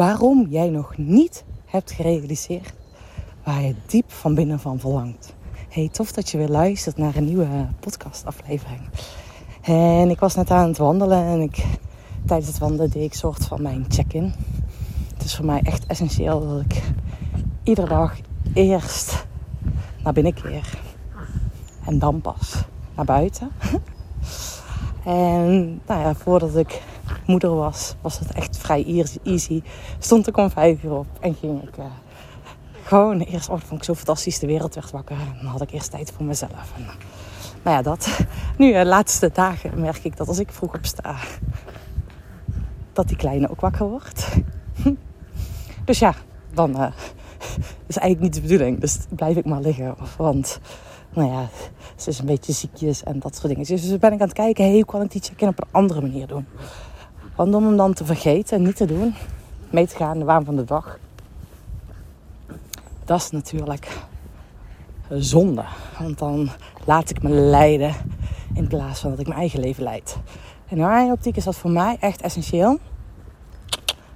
waarom 0.00 0.46
jij 0.48 0.68
nog 0.68 0.96
niet 0.96 1.44
hebt 1.66 1.90
gerealiseerd 1.90 2.72
waar 3.44 3.62
je 3.62 3.74
diep 3.86 4.12
van 4.12 4.34
binnen 4.34 4.60
van 4.60 4.78
verlangt. 4.78 5.34
Hey, 5.68 5.88
tof 5.92 6.12
dat 6.12 6.30
je 6.30 6.38
weer 6.38 6.48
luistert 6.48 6.96
naar 6.96 7.16
een 7.16 7.24
nieuwe 7.24 7.66
podcastaflevering. 7.80 8.80
En 9.62 10.10
ik 10.10 10.18
was 10.18 10.34
net 10.34 10.50
aan 10.50 10.68
het 10.68 10.78
wandelen 10.78 11.24
en 11.24 11.40
ik, 11.40 11.64
tijdens 12.26 12.48
het 12.48 12.58
wandelen 12.58 12.90
deed 12.90 13.02
ik 13.02 13.14
soort 13.14 13.46
van 13.46 13.62
mijn 13.62 13.84
check-in. 13.88 14.32
Het 15.14 15.24
is 15.24 15.36
voor 15.36 15.44
mij 15.44 15.60
echt 15.62 15.86
essentieel 15.86 16.48
dat 16.48 16.60
ik 16.60 16.82
iedere 17.62 17.88
dag 17.88 18.16
eerst 18.54 19.26
naar 20.02 20.12
binnen 20.12 20.34
keer. 20.34 20.78
En 21.86 21.98
dan 21.98 22.20
pas 22.20 22.64
naar 22.94 23.04
buiten. 23.04 23.50
En 25.04 25.80
nou 25.86 26.00
ja, 26.00 26.14
voordat 26.14 26.56
ik 26.56 26.82
moeder 27.30 27.54
was, 27.54 27.94
was 28.00 28.18
het 28.18 28.32
echt 28.32 28.58
vrij 28.58 29.06
easy. 29.22 29.62
Stond 29.98 30.28
ik 30.28 30.36
om 30.36 30.50
vijf 30.50 30.82
uur 30.82 30.92
op 30.92 31.06
en 31.20 31.34
ging 31.34 31.62
ik 31.62 31.76
uh, 31.78 31.84
gewoon 32.82 33.20
eerst, 33.20 33.48
oh, 33.48 33.58
vond 33.60 33.80
ik 33.80 33.84
zo 33.84 33.94
fantastisch, 33.94 34.38
de 34.38 34.46
wereld 34.46 34.74
werd 34.74 34.90
wakker. 34.90 35.16
En 35.16 35.36
dan 35.42 35.50
had 35.50 35.60
ik 35.60 35.70
eerst 35.70 35.90
tijd 35.90 36.12
voor 36.16 36.26
mezelf. 36.26 36.72
En, 36.76 36.84
nou 37.62 37.76
ja, 37.76 37.82
dat. 37.82 38.18
Nu, 38.58 38.72
de 38.72 38.78
eh, 38.78 38.86
laatste 38.86 39.30
dagen 39.32 39.80
merk 39.80 40.04
ik 40.04 40.16
dat 40.16 40.28
als 40.28 40.38
ik 40.38 40.52
vroeg 40.52 40.74
opsta, 40.74 41.16
dat 42.92 43.08
die 43.08 43.16
kleine 43.16 43.50
ook 43.50 43.60
wakker 43.60 43.88
wordt. 43.88 44.28
Dus 45.84 45.98
ja, 45.98 46.14
dan 46.54 46.70
uh, 46.70 46.86
is 47.86 47.96
eigenlijk 47.96 48.20
niet 48.20 48.34
de 48.34 48.40
bedoeling. 48.40 48.80
Dus 48.80 48.98
blijf 49.08 49.36
ik 49.36 49.44
maar 49.44 49.60
liggen. 49.60 49.94
Want, 50.16 50.60
nou 51.14 51.32
ja, 51.32 51.48
ze 51.96 52.10
is 52.10 52.18
een 52.18 52.26
beetje 52.26 52.52
ziekjes 52.52 53.02
en 53.02 53.18
dat 53.18 53.36
soort 53.36 53.48
dingen. 53.48 53.66
Dus 53.66 53.98
ben 53.98 54.12
ik 54.12 54.20
aan 54.20 54.26
het 54.26 54.36
kijken, 54.36 54.64
hey, 54.64 54.74
hoe 54.74 54.84
kan 54.84 55.02
ik 55.02 55.10
die 55.10 55.22
check-in 55.22 55.48
op 55.48 55.60
een 55.60 55.68
andere 55.70 56.00
manier 56.00 56.26
doen? 56.26 56.46
Want 57.40 57.54
om 57.54 57.64
hem 57.64 57.76
dan 57.76 57.92
te 57.92 58.04
vergeten 58.04 58.56
en 58.56 58.62
niet 58.62 58.76
te 58.76 58.86
doen, 58.86 59.14
mee 59.70 59.86
te 59.86 59.96
gaan 59.96 60.12
in 60.12 60.18
de 60.18 60.24
waan 60.24 60.44
van 60.44 60.56
de 60.56 60.64
dag, 60.64 60.98
dat 63.04 63.20
is 63.20 63.30
natuurlijk 63.30 63.98
zonde. 65.08 65.64
Want 65.98 66.18
dan 66.18 66.50
laat 66.84 67.10
ik 67.10 67.22
me 67.22 67.28
leiden 67.28 67.94
in 68.54 68.68
plaats 68.68 69.00
van 69.00 69.10
dat 69.10 69.18
ik 69.18 69.26
mijn 69.26 69.38
eigen 69.38 69.60
leven 69.60 69.82
leid. 69.82 70.18
En 70.68 70.76
in 70.76 70.86
mijn 70.86 71.10
optiek 71.10 71.36
is 71.36 71.44
dat 71.44 71.56
voor 71.56 71.70
mij 71.70 71.96
echt 72.00 72.20
essentieel. 72.20 72.78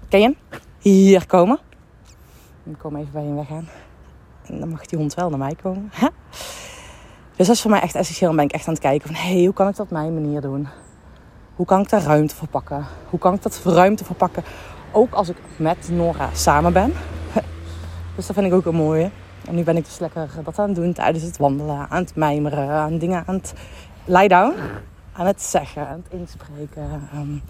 Ken 0.09 0.21
je 0.21 0.27
hem? 0.27 0.37
Hier 0.79 1.27
komen. 1.27 1.59
Ik 2.65 2.79
kom 2.79 2.97
even 2.97 3.13
bij 3.13 3.23
hem 3.23 3.35
weggaan. 3.35 3.69
En 4.47 4.61
dan 4.61 4.69
mag 4.69 4.87
die 4.87 4.99
hond 4.99 5.15
wel 5.15 5.29
naar 5.29 5.39
mij 5.39 5.55
komen. 5.63 5.91
Dus 7.37 7.47
dat 7.47 7.57
is 7.57 7.63
voor 7.63 7.71
mij 7.71 7.81
echt 7.81 7.95
essentieel. 7.95 8.29
Dan 8.29 8.37
ben 8.37 8.47
ik 8.47 8.53
echt 8.53 8.67
aan 8.67 8.75
het 8.75 8.83
kijken 8.83 9.07
van... 9.07 9.17
Hé, 9.17 9.33
hey, 9.33 9.45
hoe 9.45 9.55
kan 9.55 9.69
ik 9.69 9.77
dat 9.77 9.87
op 9.87 9.93
mijn 9.93 10.15
manier 10.15 10.41
doen? 10.41 10.69
Hoe 11.57 11.67
kan 11.67 11.81
ik 11.81 11.89
daar 11.89 12.03
ruimte 12.03 12.35
voor 12.35 12.49
pakken? 12.49 12.87
Hoe 13.11 13.19
kan 13.19 13.35
ik 13.35 13.43
dat 13.43 13.61
ruimte 13.65 14.05
voor 14.05 14.17
pakken? 14.17 14.43
Ook 14.93 15.13
als 15.13 15.29
ik 15.29 15.37
met 15.57 15.89
Nora 15.91 16.29
samen 16.33 16.73
ben. 16.73 16.93
Dus 18.17 18.27
dat 18.27 18.37
vind 18.37 18.47
ik 18.47 18.53
ook 18.53 18.67
een 18.67 18.75
mooie. 18.75 19.11
En 19.47 19.55
nu 19.55 19.63
ben 19.63 19.77
ik 19.77 19.85
dus 19.85 19.99
lekker 19.99 20.29
dat 20.45 20.59
aan 20.59 20.67
het 20.67 20.77
doen 20.77 20.93
tijdens 20.93 21.25
het 21.25 21.37
wandelen. 21.37 21.89
Aan 21.89 22.03
het 22.03 22.17
mijmeren. 22.17 22.69
Aan 22.69 22.99
dingen 22.99 23.23
aan 23.27 23.35
het 23.35 23.55
lie 24.05 24.29
down. 24.29 24.55
Aan 25.13 25.27
het 25.27 25.43
zeggen. 25.43 25.89
Aan 25.89 26.03
het 26.05 26.21
inspreken. 26.21 27.09
Um, 27.15 27.43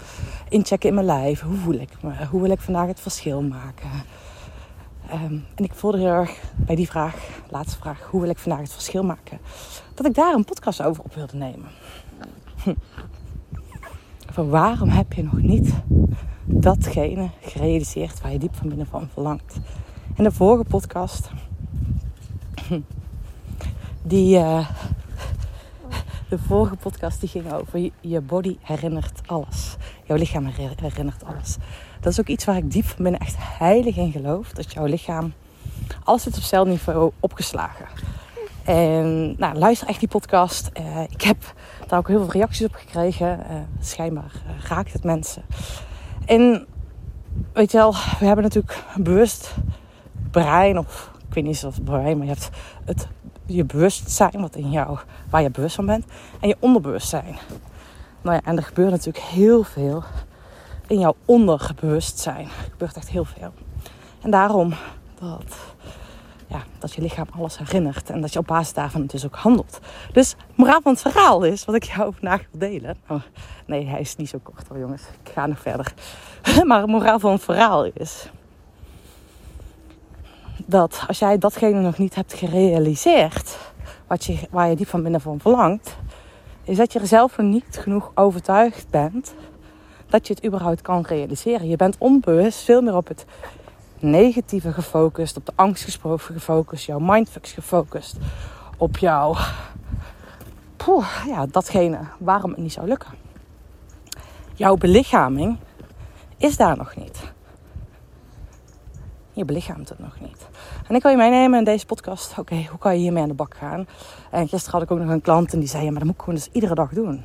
inchecken 0.48 0.88
in 0.88 0.94
mijn 0.94 1.06
lijf. 1.06 1.40
Hoe 1.40 1.56
voel 1.56 1.74
ik 1.74 2.02
me? 2.02 2.12
Hoe 2.30 2.40
wil 2.40 2.50
ik 2.50 2.60
vandaag 2.60 2.86
het 2.86 3.00
verschil 3.00 3.42
maken? 3.42 3.90
Um, 5.12 5.44
en 5.54 5.64
ik 5.64 5.74
voelde 5.74 5.98
heel 5.98 6.06
erg 6.06 6.40
bij 6.56 6.76
die 6.76 6.88
vraag, 6.88 7.16
laatste 7.50 7.78
vraag, 7.78 8.02
hoe 8.10 8.20
wil 8.20 8.30
ik 8.30 8.38
vandaag 8.38 8.60
het 8.60 8.72
verschil 8.72 9.02
maken? 9.02 9.38
Dat 9.94 10.06
ik 10.06 10.14
daar 10.14 10.34
een 10.34 10.44
podcast 10.44 10.82
over 10.82 11.02
op 11.04 11.14
wilde 11.14 11.36
nemen. 11.36 11.68
Waarom 14.34 14.88
heb 14.88 15.12
je 15.12 15.22
nog 15.22 15.40
niet 15.40 15.72
datgene 16.44 17.28
gerealiseerd 17.40 18.20
waar 18.20 18.32
je 18.32 18.38
diep 18.38 18.54
van 18.56 18.68
binnen 18.68 18.86
van 18.86 19.08
verlangt? 19.12 19.56
En 20.16 20.24
de 20.24 20.32
vorige 20.32 20.64
podcast, 20.64 21.30
die, 24.02 24.38
uh, 24.38 24.68
de 26.28 26.38
vorige 26.38 26.76
podcast 26.76 27.20
die 27.20 27.28
ging 27.28 27.52
over 27.52 27.90
je 28.00 28.20
body 28.20 28.56
herinnert 28.60 29.20
alles. 29.26 29.76
Jouw 30.04 30.16
lichaam 30.16 30.46
herinnert 30.46 31.24
alles. 31.24 31.56
Dat 32.00 32.12
is 32.12 32.20
ook 32.20 32.28
iets 32.28 32.44
waar 32.44 32.56
ik 32.56 32.70
diep 32.70 32.84
van 32.84 33.02
binnen 33.02 33.20
echt 33.20 33.36
heilig 33.38 33.96
in 33.96 34.12
geloof. 34.12 34.52
Dat 34.52 34.72
jouw 34.72 34.86
lichaam 34.86 35.32
alles 36.04 36.22
zit 36.22 36.36
op 36.36 36.42
celniveau 36.42 37.12
opgeslagen. 37.20 37.86
En 38.64 39.34
nou, 39.38 39.54
luister 39.54 39.88
echt 39.88 40.00
die 40.00 40.08
podcast. 40.08 40.70
Uh, 40.80 41.02
ik 41.02 41.22
heb 41.22 41.54
daar 41.86 41.98
ook 41.98 42.08
heel 42.08 42.20
veel 42.20 42.32
reacties 42.32 42.66
op 42.66 42.74
gekregen. 42.74 43.38
Uh, 43.50 43.56
schijnbaar 43.80 44.32
uh, 44.46 44.64
raakt 44.64 44.92
het 44.92 45.04
mensen. 45.04 45.42
En 46.26 46.66
weet 47.52 47.70
je 47.70 47.76
wel, 47.76 47.92
we 47.92 48.26
hebben 48.26 48.44
natuurlijk 48.44 48.84
een 48.96 49.02
bewust 49.02 49.54
brein. 50.30 50.78
Of 50.78 51.10
ik 51.28 51.34
weet 51.34 51.44
niet 51.44 51.64
of 51.64 51.74
het 51.74 51.84
brein, 51.84 52.16
maar 52.16 52.26
je 52.26 52.32
hebt 52.32 52.50
het, 52.84 53.08
je 53.46 53.64
bewustzijn 53.64 54.40
wat 54.40 54.56
in 54.56 54.70
jou, 54.70 54.98
waar 55.30 55.42
je 55.42 55.50
bewust 55.50 55.74
van 55.74 55.86
bent. 55.86 56.04
En 56.40 56.48
je 56.48 56.56
onderbewustzijn. 56.58 57.36
Nou 58.22 58.36
ja, 58.36 58.42
en 58.44 58.56
er 58.56 58.62
gebeurt 58.62 58.90
natuurlijk 58.90 59.24
heel 59.24 59.62
veel 59.62 60.02
in 60.86 60.98
jouw 60.98 61.14
onderbewustzijn. 61.24 62.44
Er 62.44 62.70
gebeurt 62.70 62.96
echt 62.96 63.08
heel 63.08 63.24
veel. 63.24 63.52
En 64.22 64.30
daarom 64.30 64.74
dat, 65.20 65.56
dat 66.78 66.92
je 66.92 67.02
lichaam 67.02 67.26
alles 67.36 67.58
herinnert. 67.58 68.10
En 68.10 68.20
dat 68.20 68.32
je 68.32 68.38
op 68.38 68.46
basis 68.46 68.72
daarvan 68.72 69.06
dus 69.06 69.24
ook 69.24 69.34
handelt. 69.34 69.78
Dus 70.12 70.36
moraal 70.54 70.80
van 70.82 70.92
het 70.92 71.00
verhaal 71.00 71.42
is 71.42 71.64
wat 71.64 71.74
ik 71.74 71.84
jou 71.84 72.12
vandaag 72.18 72.42
wil 72.50 72.70
delen. 72.70 72.96
Oh, 73.08 73.22
nee, 73.66 73.86
hij 73.86 74.00
is 74.00 74.16
niet 74.16 74.28
zo 74.28 74.38
kort 74.42 74.68
hoor 74.68 74.78
jongens. 74.78 75.02
Ik 75.22 75.32
ga 75.32 75.46
nog 75.46 75.60
verder. 75.60 75.94
maar 76.68 76.88
moraal 76.88 77.18
van 77.18 77.32
het 77.32 77.42
verhaal 77.42 77.84
is... 77.84 78.28
Dat 80.66 81.04
als 81.06 81.18
jij 81.18 81.38
datgene 81.38 81.80
nog 81.80 81.98
niet 81.98 82.14
hebt 82.14 82.34
gerealiseerd... 82.34 83.58
Wat 84.06 84.24
je, 84.24 84.38
waar 84.50 84.68
je 84.68 84.76
diep 84.76 84.88
van 84.88 85.02
binnen 85.02 85.20
van 85.20 85.40
verlangt... 85.40 85.96
Is 86.64 86.76
dat 86.76 86.92
je 86.92 86.98
er 86.98 87.06
zelf 87.06 87.38
niet 87.38 87.78
genoeg 87.80 88.10
overtuigd 88.14 88.86
bent 88.90 89.34
dat 90.06 90.26
je 90.26 90.34
het 90.34 90.44
überhaupt 90.44 90.82
kan 90.82 91.02
realiseren. 91.02 91.68
Je 91.68 91.76
bent 91.76 91.96
onbewust 91.98 92.58
veel 92.58 92.82
meer 92.82 92.96
op 92.96 93.08
het 93.08 93.24
negatieve 94.04 94.72
gefocust, 94.72 95.36
op 95.36 95.46
de 95.46 95.52
angst 95.54 95.98
gefocust, 96.18 96.86
jouw 96.86 96.98
mindfucks 96.98 97.52
gefocust, 97.52 98.16
op 98.76 98.96
jouw, 98.96 99.34
ja, 101.26 101.46
datgene 101.46 101.98
waarom 102.18 102.50
het 102.50 102.60
niet 102.60 102.72
zou 102.72 102.86
lukken. 102.88 103.10
Jouw 104.54 104.76
belichaming 104.76 105.58
is 106.36 106.56
daar 106.56 106.76
nog 106.76 106.96
niet. 106.96 107.32
Je 109.32 109.44
belichaamt 109.44 109.88
het 109.88 109.98
nog 109.98 110.20
niet. 110.20 110.46
En 110.88 110.94
ik 110.94 111.02
wil 111.02 111.10
je 111.10 111.16
meenemen 111.16 111.58
in 111.58 111.64
deze 111.64 111.86
podcast. 111.86 112.38
Oké, 112.38 112.66
hoe 112.70 112.78
kan 112.78 112.94
je 112.94 113.00
hiermee 113.00 113.22
aan 113.22 113.28
de 113.28 113.34
bak 113.34 113.56
gaan? 113.56 113.86
En 114.30 114.48
gisteren 114.48 114.72
had 114.72 114.82
ik 114.82 114.90
ook 114.90 114.98
nog 114.98 115.08
een 115.08 115.20
klant 115.20 115.52
en 115.52 115.58
die 115.58 115.68
zei: 115.68 115.84
ja, 115.84 115.90
maar 115.90 115.98
dat 115.98 116.08
moet 116.08 116.14
ik 116.14 116.20
gewoon 116.20 116.34
dus 116.34 116.48
iedere 116.52 116.74
dag 116.74 116.90
doen. 116.90 117.24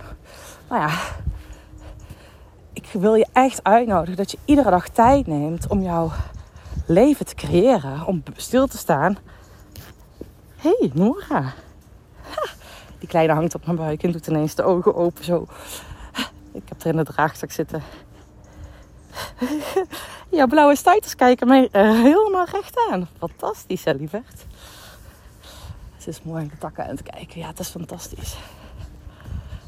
Nou 0.70 0.82
ja, 0.82 0.98
ik 2.74 2.90
wil 2.92 3.16
je 3.16 3.28
echt 3.34 3.64
uitnodigen 3.64 4.16
dat 4.16 4.32
je 4.32 4.38
iedere 4.46 4.70
dag 4.70 4.88
tijd 4.88 5.28
neemt 5.28 5.68
om 5.68 5.82
jouw 5.82 6.12
leven 6.90 7.26
te 7.26 7.36
creëren. 7.36 8.06
Om 8.06 8.24
stil 8.36 8.68
te 8.68 8.78
staan. 8.78 9.18
Hé, 10.56 10.76
hey, 10.80 10.92
Nora. 10.94 11.54
die 13.00 13.08
kleine 13.08 13.34
hangt 13.34 13.56
op 13.56 13.66
mijn 13.66 13.78
buik 13.78 14.04
en 14.04 14.12
doet 14.12 14.28
ineens 14.28 14.56
de 14.56 14.64
ogen 14.64 14.96
open 14.96 15.24
zo. 15.24 15.48
Ik 16.52 16.70
heb 16.70 16.82
er 16.82 16.88
in 16.88 16.96
de 16.96 17.04
draagzak 17.04 17.52
zitten. 17.52 17.82
ja, 20.30 20.46
blauwe 20.46 20.76
stuiters 20.76 21.16
kijken 21.16 21.48
mij 21.48 21.62
uh, 21.62 22.02
helemaal 22.02 22.46
recht 22.46 22.80
aan. 22.92 23.08
Fantastisch, 23.18 23.84
hè, 23.84 23.92
lieverd. 23.92 24.46
Het 25.98 26.08
is 26.08 26.22
mooi 26.22 26.42
aan 26.42 26.48
de 26.48 26.58
takken 26.58 26.84
aan 26.84 26.90
het 26.90 27.04
kijken. 27.04 27.40
Ja, 27.40 27.48
het 27.48 27.60
is 27.60 27.70
fantastisch. 27.70 28.38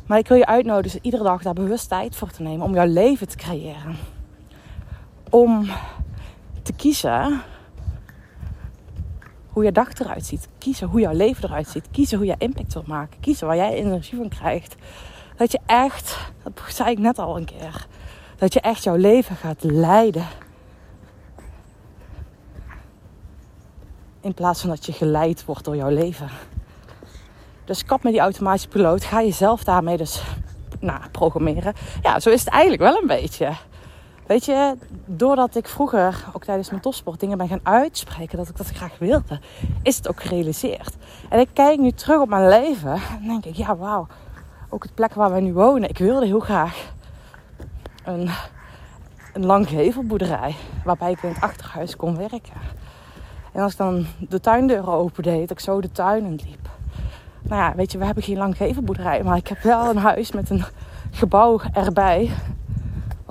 Maar 0.06 0.18
ik 0.18 0.28
wil 0.28 0.38
je 0.38 0.46
uitnodigen 0.46 1.00
iedere 1.02 1.24
dag 1.24 1.42
daar 1.42 1.54
bewust 1.54 1.90
tijd 1.90 2.16
voor 2.16 2.32
te 2.32 2.42
nemen 2.42 2.66
om 2.66 2.74
jouw 2.74 2.88
leven 2.88 3.28
te 3.28 3.38
creëren. 3.38 3.98
Om 5.30 5.70
kiezen 6.76 7.42
hoe 9.48 9.64
je 9.64 9.72
dag 9.72 9.94
eruit 9.94 10.26
ziet. 10.26 10.48
Kiezen 10.58 10.88
hoe 10.88 11.00
jouw 11.00 11.14
leven 11.14 11.44
eruit 11.44 11.68
ziet. 11.68 11.88
Kiezen 11.92 12.18
hoe 12.18 12.28
je 12.28 12.36
impact 12.38 12.74
wil 12.74 12.84
maken. 12.86 13.20
Kiezen 13.20 13.48
waar 13.48 13.56
jij 13.56 13.74
energie 13.74 14.18
van 14.18 14.30
krijgt. 14.30 14.76
Dat 15.36 15.52
je 15.52 15.60
echt, 15.66 16.18
dat 16.44 16.54
zei 16.68 16.92
ik 16.92 17.00
net 17.00 17.20
al 17.20 17.38
een 17.38 17.46
keer, 17.46 17.88
dat 18.38 18.54
je 18.54 18.60
echt 18.60 18.84
jouw 18.84 18.96
leven 18.96 19.36
gaat 19.36 19.64
leiden. 19.64 20.26
In 24.22 24.34
plaats 24.34 24.62
van 24.62 24.70
dat 24.70 24.86
je 24.86 24.92
geleid 24.92 25.46
wordt 25.46 25.66
door 25.66 25.76
jouw 25.76 25.90
leven. 25.90 26.30
Dus 27.66 27.86
kap 27.86 28.04
met 28.04 28.12
die 28.12 28.22
automatische 28.22 28.68
piloot. 28.68 29.04
Ga 29.04 29.22
jezelf 29.22 29.64
daarmee 29.64 29.98
dus 29.98 30.24
nou, 30.80 31.02
programmeren. 31.12 31.74
Ja, 32.02 32.20
zo 32.20 32.30
is 32.30 32.40
het 32.40 32.50
eigenlijk 32.50 32.82
wel 32.82 33.02
een 33.02 33.08
beetje. 33.08 33.54
Weet 34.28 34.46
je, 34.46 34.76
doordat 35.06 35.56
ik 35.56 35.68
vroeger 35.68 36.26
ook 36.34 36.44
tijdens 36.44 36.70
mijn 36.70 36.82
topsport 36.82 37.20
dingen 37.20 37.38
ben 37.38 37.48
gaan 37.48 37.60
uitspreken 37.64 38.38
dat 38.38 38.50
ik 38.50 38.58
dat 38.58 38.68
graag 38.68 38.98
wilde, 39.00 39.40
is 39.82 39.98
het 39.98 40.10
ook 40.10 40.22
gerealiseerd. 40.22 40.96
En 41.30 41.40
ik 41.40 41.50
kijk 41.54 41.80
nu 41.80 41.92
terug 41.92 42.22
op 42.22 42.30
mijn 42.30 42.48
leven 42.48 42.92
en 42.94 43.28
denk 43.28 43.46
ik, 43.46 43.56
ja 43.56 43.76
wauw, 43.76 44.08
ook 44.70 44.84
het 44.84 44.94
plek 44.94 45.14
waar 45.14 45.34
we 45.34 45.40
nu 45.40 45.54
wonen. 45.54 45.90
Ik 45.90 45.98
wilde 45.98 46.26
heel 46.26 46.40
graag 46.40 46.92
een 48.04 48.30
een 49.34 49.46
langgevelboerderij. 49.46 50.56
Waarbij 50.84 51.12
ik 51.12 51.24
in 51.24 51.30
het 51.30 51.42
achterhuis 51.42 51.96
kon 51.96 52.18
werken. 52.18 52.60
En 53.52 53.62
als 53.62 53.72
ik 53.72 53.78
dan 53.78 54.06
de 54.30 54.40
tuindeuren 54.40 54.94
opendeed, 54.94 55.40
dat 55.40 55.58
ik 55.58 55.60
zo 55.60 55.82
de 55.82 55.92
tuin 55.92 56.26
in 56.26 56.40
liep. 56.46 56.70
Nou 57.42 57.62
ja, 57.62 57.76
weet 57.76 57.92
je, 57.92 57.98
we 57.98 58.06
hebben 58.06 58.24
geen 58.24 58.38
langgevelboerderij. 58.38 59.24
Maar 59.24 59.38
ik 59.38 59.48
heb 59.48 59.62
wel 59.62 59.90
een 59.90 59.98
huis 59.98 60.32
met 60.32 60.50
een 60.50 60.64
gebouw 61.12 61.60
erbij. 61.74 62.32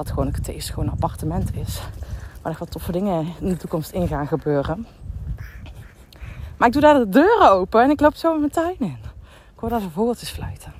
Wat 0.00 0.08
gewoon 0.10 0.26
het 0.26 0.48
gewoon 0.48 0.84
een 0.84 0.92
appartement 0.92 1.56
is. 1.56 1.80
Waar 2.42 2.52
er 2.52 2.58
wat 2.58 2.70
toffe 2.70 2.92
dingen 2.92 3.34
in 3.40 3.48
de 3.48 3.56
toekomst 3.56 3.90
in 3.90 4.08
gaan 4.08 4.26
gebeuren. 4.26 4.86
Maar 6.56 6.68
ik 6.68 6.72
doe 6.72 6.82
daar 6.82 6.98
de 6.98 7.08
deuren 7.08 7.50
open 7.50 7.82
en 7.82 7.90
ik 7.90 8.00
loop 8.00 8.14
zo 8.14 8.32
in 8.34 8.38
mijn 8.38 8.52
tuin 8.52 8.76
in. 8.78 8.98
Ik 9.54 9.58
hoor 9.60 9.68
daar 9.68 9.80
de 9.80 9.90
vogeltjes 9.90 10.30
fluiten. 10.30 10.72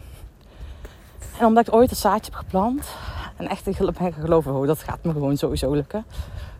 En 1.38 1.46
omdat 1.46 1.66
ik 1.66 1.74
ooit 1.74 1.90
een 1.90 1.96
zaadje 1.96 2.32
heb 2.32 2.40
geplant. 2.40 2.88
En 3.36 3.48
echt 3.48 3.64
ben 3.64 3.94
gaan 3.94 4.12
geloven, 4.12 4.54
oh, 4.54 4.66
dat 4.66 4.82
gaat 4.82 5.04
me 5.04 5.12
gewoon 5.12 5.36
sowieso 5.36 5.72
lukken. 5.72 6.04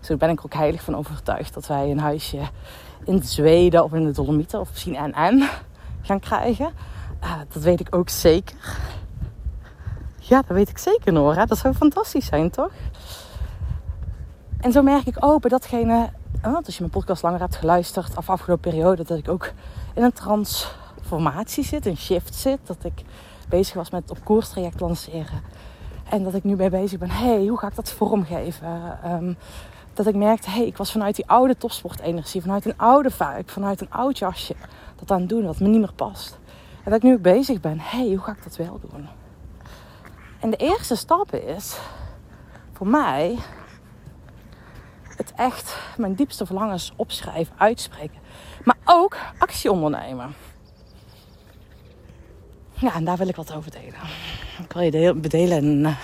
Daar 0.01 0.17
ben 0.17 0.31
ik 0.31 0.45
ook 0.45 0.55
heilig 0.55 0.83
van 0.83 0.97
overtuigd 0.97 1.55
dat 1.55 1.67
wij 1.67 1.91
een 1.91 1.99
huisje 1.99 2.41
in 3.05 3.23
Zweden 3.23 3.85
of 3.85 3.93
in 3.93 4.05
de 4.05 4.13
Dolomieten 4.13 4.61
of 4.61 4.71
misschien 4.71 4.99
NN 5.11 5.49
gaan 6.03 6.21
krijgen. 6.21 6.71
Uh, 7.23 7.33
dat 7.53 7.63
weet 7.63 7.81
ik 7.81 7.95
ook 7.95 8.09
zeker. 8.09 8.79
Ja, 10.23 10.43
dat 10.47 10.57
weet 10.57 10.69
ik 10.69 10.79
zeker 10.79 11.13
Nora. 11.13 11.47
Dat 11.47 11.59
zou 11.59 11.75
fantastisch 11.75 12.27
zijn, 12.27 12.51
toch? 12.51 12.73
En 14.61 14.73
zo 14.73 14.83
merk 14.83 15.07
ik 15.07 15.17
ook 15.21 15.41
bij 15.41 15.51
datgene, 15.51 16.11
want 16.43 16.67
als 16.67 16.75
je 16.75 16.81
mijn 16.81 16.93
podcast 16.93 17.23
langer 17.23 17.41
hebt 17.41 17.57
geluisterd 17.57 18.17
af 18.17 18.31
afgelopen 18.31 18.71
periode, 18.71 19.05
dat 19.05 19.19
ik 19.19 19.29
ook 19.29 19.53
in 19.95 20.03
een 20.03 20.13
transformatie 20.13 21.65
zit, 21.65 21.87
een 21.87 21.97
shift 21.97 22.35
zit. 22.35 22.59
Dat 22.65 22.85
ik 22.85 23.03
bezig 23.49 23.75
was 23.75 23.91
met 23.91 24.11
op 24.11 24.25
koerstraject 24.25 24.81
lanceren. 24.81 25.43
En 26.11 26.25
dat 26.25 26.35
ik 26.35 26.45
nu 26.45 26.57
mee 26.57 26.71
bezig 26.71 26.99
ben, 26.99 27.11
hey, 27.11 27.47
hoe 27.47 27.59
ga 27.59 27.67
ik 27.67 27.75
dat 27.75 27.91
vormgeven? 27.91 28.99
Um, 29.07 29.37
dat 29.95 30.07
ik 30.07 30.15
merkte, 30.15 30.51
hey, 30.51 30.67
ik 30.67 30.77
was 30.77 30.93
vanuit 30.93 31.17
die 31.17 31.29
oude 31.29 31.57
topsportenergie, 31.57 32.41
vanuit 32.41 32.65
een 32.65 32.79
oude 32.79 33.11
vuik, 33.11 33.49
vanuit 33.49 33.81
een 33.81 33.91
oud 33.91 34.19
jasje, 34.19 34.55
dat 34.97 35.11
aan 35.11 35.21
het 35.21 35.29
doen 35.29 35.45
wat 35.45 35.61
me 35.61 35.69
niet 35.69 35.81
meer 35.81 35.93
past. 35.93 36.39
En 36.85 36.91
dat 36.91 36.95
ik 36.95 37.03
nu 37.03 37.15
ook 37.15 37.23
bezig 37.23 37.61
ben, 37.61 37.79
hey, 37.81 38.07
hoe 38.09 38.19
ga 38.19 38.33
ik 38.33 38.45
dat 38.45 38.57
wel 38.57 38.81
doen? 38.91 39.20
En 40.41 40.51
de 40.51 40.57
eerste 40.57 40.97
stap 40.97 41.35
is 41.35 41.79
voor 42.73 42.87
mij 42.87 43.39
het 45.17 45.33
echt 45.37 45.79
mijn 45.97 46.15
diepste 46.15 46.47
verlangens 46.47 46.93
opschrijven, 46.97 47.55
uitspreken. 47.59 48.19
Maar 48.65 48.77
ook 48.85 49.17
actie 49.39 49.71
ondernemen. 49.71 50.35
Ja, 52.75 52.95
en 52.95 53.05
daar 53.05 53.17
wil 53.17 53.29
ik 53.29 53.37
wat 53.37 53.55
over 53.55 53.71
delen. 53.71 54.01
Ik 54.63 54.73
wil 54.73 54.83
je 54.83 55.15
bedelen 55.15 55.65
een 55.65 55.81
uh, 55.81 55.97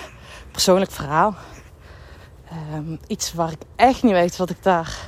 persoonlijk 0.51 0.91
verhaal. 0.91 1.35
Um, 2.75 2.99
iets 3.07 3.33
waar 3.33 3.51
ik 3.51 3.63
echt 3.77 4.03
niet 4.03 4.13
weet 4.13 4.37
wat 4.37 4.51
ik 4.51 4.63
daar... 4.63 4.99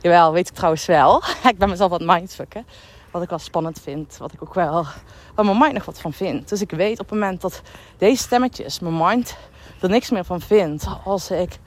Jawel, 0.00 0.32
weet 0.32 0.48
ik 0.48 0.54
trouwens 0.54 0.86
wel. 0.86 1.22
ik 1.50 1.58
ben 1.58 1.68
mezelf 1.68 1.90
wat 1.90 2.04
mindfucken. 2.04 2.66
Wat 3.12 3.22
ik 3.22 3.28
wel 3.28 3.38
spannend 3.38 3.80
vind. 3.80 4.16
Wat 4.16 4.32
ik 4.32 4.42
ook 4.42 4.54
wel... 4.54 4.86
Waar 5.34 5.44
mijn 5.44 5.58
mind 5.58 5.72
nog 5.72 5.84
wat 5.84 6.00
van 6.00 6.12
vindt. 6.12 6.48
Dus 6.48 6.60
ik 6.60 6.70
weet 6.70 7.00
op 7.00 7.10
het 7.10 7.18
moment 7.18 7.40
dat 7.40 7.62
deze 7.98 8.22
stemmetjes... 8.22 8.80
Mijn 8.80 8.96
mind 8.96 9.36
er 9.80 9.88
niks 9.88 10.10
meer 10.10 10.24
van 10.24 10.40
vindt. 10.40 10.86
Als 11.04 11.30
ik... 11.30 11.58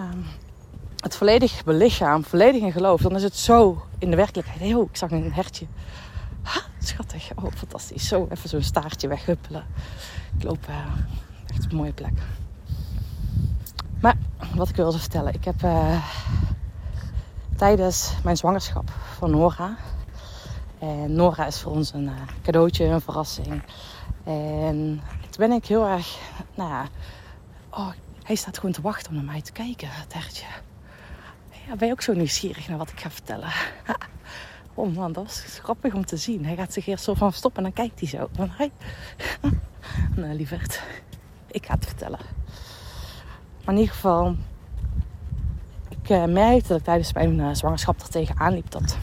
Um, 0.00 0.24
het 0.96 1.16
volledig 1.16 1.64
belichaam, 1.64 2.24
volledig 2.24 2.62
in 2.62 2.72
geloof, 2.72 3.00
dan 3.00 3.14
is 3.14 3.22
het 3.22 3.36
zo 3.36 3.82
in 3.98 4.10
de 4.10 4.16
werkelijkheid. 4.16 4.74
Oh, 4.74 4.88
ik 4.90 4.96
zag 4.96 5.10
een 5.10 5.32
hertje. 5.32 5.66
Ha, 6.42 6.60
schattig. 6.78 7.30
Oh, 7.34 7.52
fantastisch. 7.54 8.08
Zo 8.08 8.26
even 8.30 8.48
zo'n 8.48 8.62
staartje 8.62 9.08
weghuppelen. 9.08 9.66
Ik 10.38 10.44
loop 10.44 10.68
uh, 10.68 10.76
echt 11.46 11.64
een 11.70 11.76
mooie 11.76 11.92
plek. 11.92 12.12
Maar 14.00 14.16
wat 14.54 14.68
ik 14.68 14.76
wilde 14.76 14.98
vertellen. 14.98 15.34
Ik 15.34 15.44
heb 15.44 15.62
uh, 15.62 16.04
tijdens 17.56 18.12
mijn 18.22 18.36
zwangerschap 18.36 18.90
van 19.18 19.30
Nora. 19.30 19.76
En 20.82 21.12
Nora 21.12 21.46
is 21.46 21.60
voor 21.60 21.72
ons 21.72 21.92
een 21.92 22.04
uh, 22.04 22.12
cadeautje, 22.42 22.84
een 22.84 23.00
verrassing. 23.00 23.62
En 24.24 25.00
toen 25.20 25.48
ben 25.48 25.52
ik 25.52 25.66
heel 25.66 25.86
erg, 25.86 26.18
nou 26.54 26.70
ja, 26.70 26.86
oh, 27.70 27.88
hij 28.22 28.34
staat 28.34 28.56
gewoon 28.56 28.72
te 28.72 28.80
wachten 28.80 29.10
om 29.10 29.16
naar 29.16 29.24
mij 29.24 29.42
te 29.42 29.52
kijken, 29.52 29.88
hertje. 30.08 30.46
Ja, 31.66 31.76
ben 31.76 31.86
je 31.86 31.92
ook 31.92 32.02
zo 32.02 32.12
nieuwsgierig 32.12 32.68
naar 32.68 32.78
wat 32.78 32.90
ik 32.90 33.00
ga 33.00 33.10
vertellen? 33.10 33.48
oh 34.74 34.94
man, 34.94 35.12
dat 35.12 35.24
was 35.24 35.58
grappig 35.62 35.94
om 35.94 36.04
te 36.04 36.16
zien. 36.16 36.44
Hij 36.44 36.56
gaat 36.56 36.72
zich 36.72 36.86
eerst 36.86 37.04
zo 37.04 37.14
van 37.14 37.30
verstoppen 37.30 37.64
en 37.64 37.72
dan 37.74 37.86
kijkt 37.86 38.00
hij 38.00 38.08
zo. 38.08 38.28
Van, 38.32 38.50
nou, 40.22 40.34
lieverd, 40.34 40.82
ik 41.50 41.66
ga 41.66 41.74
het 41.74 41.86
vertellen. 41.86 42.20
Maar 43.64 43.74
in 43.74 43.80
ieder 43.80 43.94
geval, 43.94 44.36
ik 45.88 46.10
uh, 46.10 46.24
merkte 46.24 46.68
dat 46.68 46.78
ik 46.78 46.84
tijdens 46.84 47.12
mijn 47.12 47.38
uh, 47.38 47.48
zwangerschap 47.52 48.00
er 48.00 48.08
tegenaan 48.08 48.54
liep. 48.54 48.70
Dat, 48.70 48.96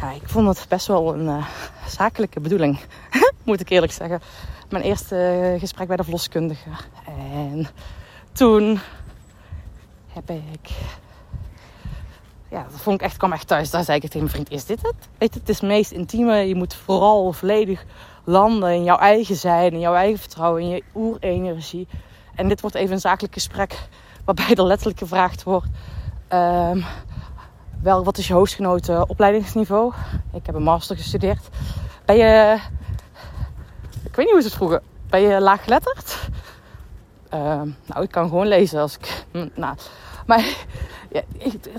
ja, 0.00 0.10
ik 0.10 0.28
vond 0.28 0.48
het 0.48 0.66
best 0.68 0.86
wel 0.86 1.14
een 1.14 1.26
uh, 1.26 1.46
zakelijke 1.86 2.40
bedoeling, 2.40 2.78
moet 3.44 3.60
ik 3.60 3.68
eerlijk 3.68 3.92
zeggen. 3.92 4.20
Mijn 4.68 4.84
eerste 4.84 5.56
gesprek 5.58 5.88
bij 5.88 5.96
de 5.96 6.02
verloskundige. 6.02 6.70
En 7.06 7.66
toen 8.32 8.78
heb 10.12 10.30
ik. 10.30 10.70
Ja, 12.48 12.66
dat 12.70 12.80
vond 12.80 13.00
ik 13.00 13.06
echt, 13.06 13.16
kwam 13.16 13.32
echt 13.32 13.46
thuis. 13.46 13.70
Daar 13.70 13.84
zei 13.84 13.96
ik 13.96 14.02
tegen 14.02 14.18
mijn 14.18 14.30
vriend: 14.30 14.50
Is 14.50 14.64
dit 14.64 14.82
het? 14.82 15.08
Weet 15.18 15.34
je, 15.34 15.40
het 15.40 15.48
is 15.48 15.60
het 15.60 15.68
meest 15.68 15.90
intieme. 15.90 16.36
Je 16.36 16.54
moet 16.54 16.74
vooral 16.74 17.32
volledig 17.32 17.84
landen 18.24 18.72
in 18.72 18.84
jouw 18.84 18.98
eigen 18.98 19.36
zijn, 19.36 19.72
in 19.72 19.80
jouw 19.80 19.94
eigen 19.94 20.18
vertrouwen, 20.18 20.62
in 20.62 20.68
je 20.68 20.82
oerenergie. 20.94 21.88
En 22.34 22.48
dit 22.48 22.60
wordt 22.60 22.76
even 22.76 22.92
een 22.92 23.00
zakelijk 23.00 23.34
gesprek 23.34 23.88
waarbij 24.24 24.54
er 24.54 24.64
letterlijk 24.64 24.98
gevraagd 24.98 25.42
wordt: 25.42 25.68
um, 26.32 26.84
wel, 27.82 28.04
wat 28.04 28.18
is 28.18 28.28
je 28.28 28.34
hoogstgenoten 28.34 29.08
opleidingsniveau? 29.08 29.92
Ik 30.32 30.46
heb 30.46 30.54
een 30.54 30.62
master 30.62 30.96
gestudeerd. 30.96 31.48
Ben 32.04 32.16
je. 32.16 32.58
Ik 34.04 34.16
weet 34.16 34.24
niet 34.24 34.30
hoe 34.30 34.40
ze 34.40 34.46
het 34.46 34.56
vroegen. 34.56 34.82
Ben 35.08 35.20
je 35.20 35.40
laaggeletterd? 35.40 36.28
Uh, 37.34 37.40
nou, 37.86 38.02
ik 38.02 38.10
kan 38.10 38.28
gewoon 38.28 38.46
lezen 38.46 38.80
als 38.80 38.96
ik. 38.96 39.24
Hm, 39.30 39.48
nou, 39.54 39.76
maar 40.26 40.38
ja, 41.12 41.22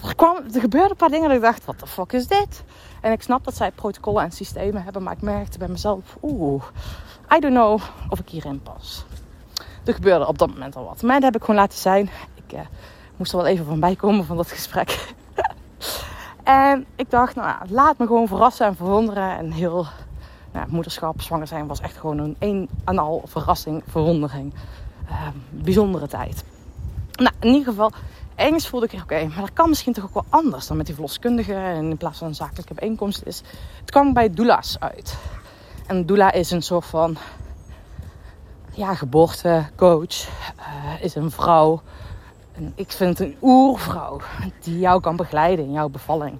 er, 0.03 0.15
kwam, 0.15 0.37
er 0.53 0.59
gebeurden 0.59 0.91
een 0.91 0.95
paar 0.95 1.09
dingen 1.09 1.27
dat 1.27 1.37
ik 1.37 1.43
dacht: 1.43 1.65
wat 1.65 1.79
de 1.79 1.87
fuck 1.87 2.11
is 2.11 2.27
dit? 2.27 2.63
En 3.01 3.11
ik 3.11 3.21
snap 3.21 3.43
dat 3.43 3.55
zij 3.55 3.71
protocollen 3.71 4.23
en 4.23 4.31
systemen 4.31 4.83
hebben, 4.83 5.03
maar 5.03 5.13
ik 5.13 5.21
merkte 5.21 5.57
bij 5.57 5.67
mezelf: 5.67 6.17
oeh, 6.21 6.63
I 7.35 7.39
don't 7.39 7.53
know 7.53 7.81
of 8.09 8.19
ik 8.19 8.29
hierin 8.29 8.61
pas. 8.61 9.05
Er 9.83 9.93
gebeurde 9.93 10.27
op 10.27 10.37
dat 10.37 10.49
moment 10.49 10.75
al 10.75 10.85
wat. 10.85 11.01
Maar 11.01 11.15
dat 11.15 11.23
heb 11.23 11.35
ik 11.35 11.41
gewoon 11.41 11.55
laten 11.55 11.79
zijn. 11.79 12.09
Ik 12.35 12.53
uh, 12.53 12.59
moest 13.17 13.31
er 13.31 13.37
wel 13.37 13.47
even 13.47 13.65
van 13.65 13.79
bijkomen 13.79 14.25
van 14.25 14.37
dat 14.37 14.51
gesprek. 14.51 15.13
en 16.43 16.85
ik 16.95 17.09
dacht, 17.09 17.35
nou 17.35 17.47
ja, 17.47 17.61
laat 17.69 17.97
me 17.97 18.07
gewoon 18.07 18.27
verrassen 18.27 18.65
en 18.65 18.75
verwonderen. 18.75 19.37
En 19.37 19.51
heel 19.51 19.85
nou, 20.51 20.67
moederschap, 20.69 21.21
zwanger 21.21 21.47
zijn 21.47 21.67
was 21.67 21.79
echt 21.79 21.97
gewoon 21.97 22.17
een 22.17 22.35
een 22.39 22.69
en 22.85 22.97
al 22.97 23.23
verrassing, 23.25 23.83
verwondering. 23.87 24.53
Uh, 25.09 25.27
bijzondere 25.49 26.07
tijd. 26.07 26.43
Nou, 27.11 27.31
in 27.39 27.47
ieder 27.47 27.67
geval, 27.67 27.91
ergens 28.35 28.67
voelde 28.67 28.87
ik, 28.91 29.01
oké, 29.01 29.27
maar 29.27 29.39
dat 29.39 29.53
kan 29.53 29.69
misschien 29.69 29.93
toch 29.93 30.03
ook 30.03 30.13
wel 30.13 30.25
anders 30.29 30.67
dan 30.67 30.77
met 30.77 30.85
die 30.85 30.95
verloskundige. 30.95 31.53
En 31.53 31.89
in 31.89 31.97
plaats 31.97 32.17
van 32.17 32.27
een 32.27 32.35
zakelijke 32.35 32.73
bijeenkomst 32.73 33.21
is. 33.25 33.41
Het 33.79 33.91
kwam 33.91 34.13
bij 34.13 34.29
doula's 34.29 34.79
uit. 34.79 35.17
En 35.87 36.05
doula 36.05 36.31
is 36.31 36.51
een 36.51 36.61
soort 36.61 36.85
van 36.85 37.17
ja, 38.73 38.95
geboortecoach. 38.95 40.27
Uh, 40.59 41.03
is 41.03 41.15
een 41.15 41.31
vrouw. 41.31 41.81
Ik 42.75 42.91
vind 42.91 43.19
een 43.19 43.35
oervrouw 43.41 44.19
die 44.61 44.79
jou 44.79 45.01
kan 45.01 45.15
begeleiden 45.15 45.65
in 45.65 45.71
jouw 45.71 45.89
bevalling. 45.89 46.37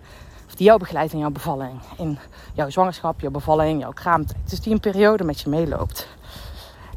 Of 0.48 0.56
die 0.56 0.66
jou 0.66 0.80
begeleidt 0.80 1.13
in 1.13 1.20
jouw 1.20 1.30
bevalling. 1.30 1.80
In 1.98 2.18
jouw 2.54 2.70
zwangerschap, 2.70 3.20
jouw 3.20 3.32
bevalling, 3.32 3.82
jouw 3.82 3.92
kraamtijd. 3.92 4.50
Dus 4.50 4.60
die 4.60 4.74
een 4.74 4.80
periode 4.80 5.24
met 5.24 5.42
je 5.42 5.50
meeloopt. 5.50 6.08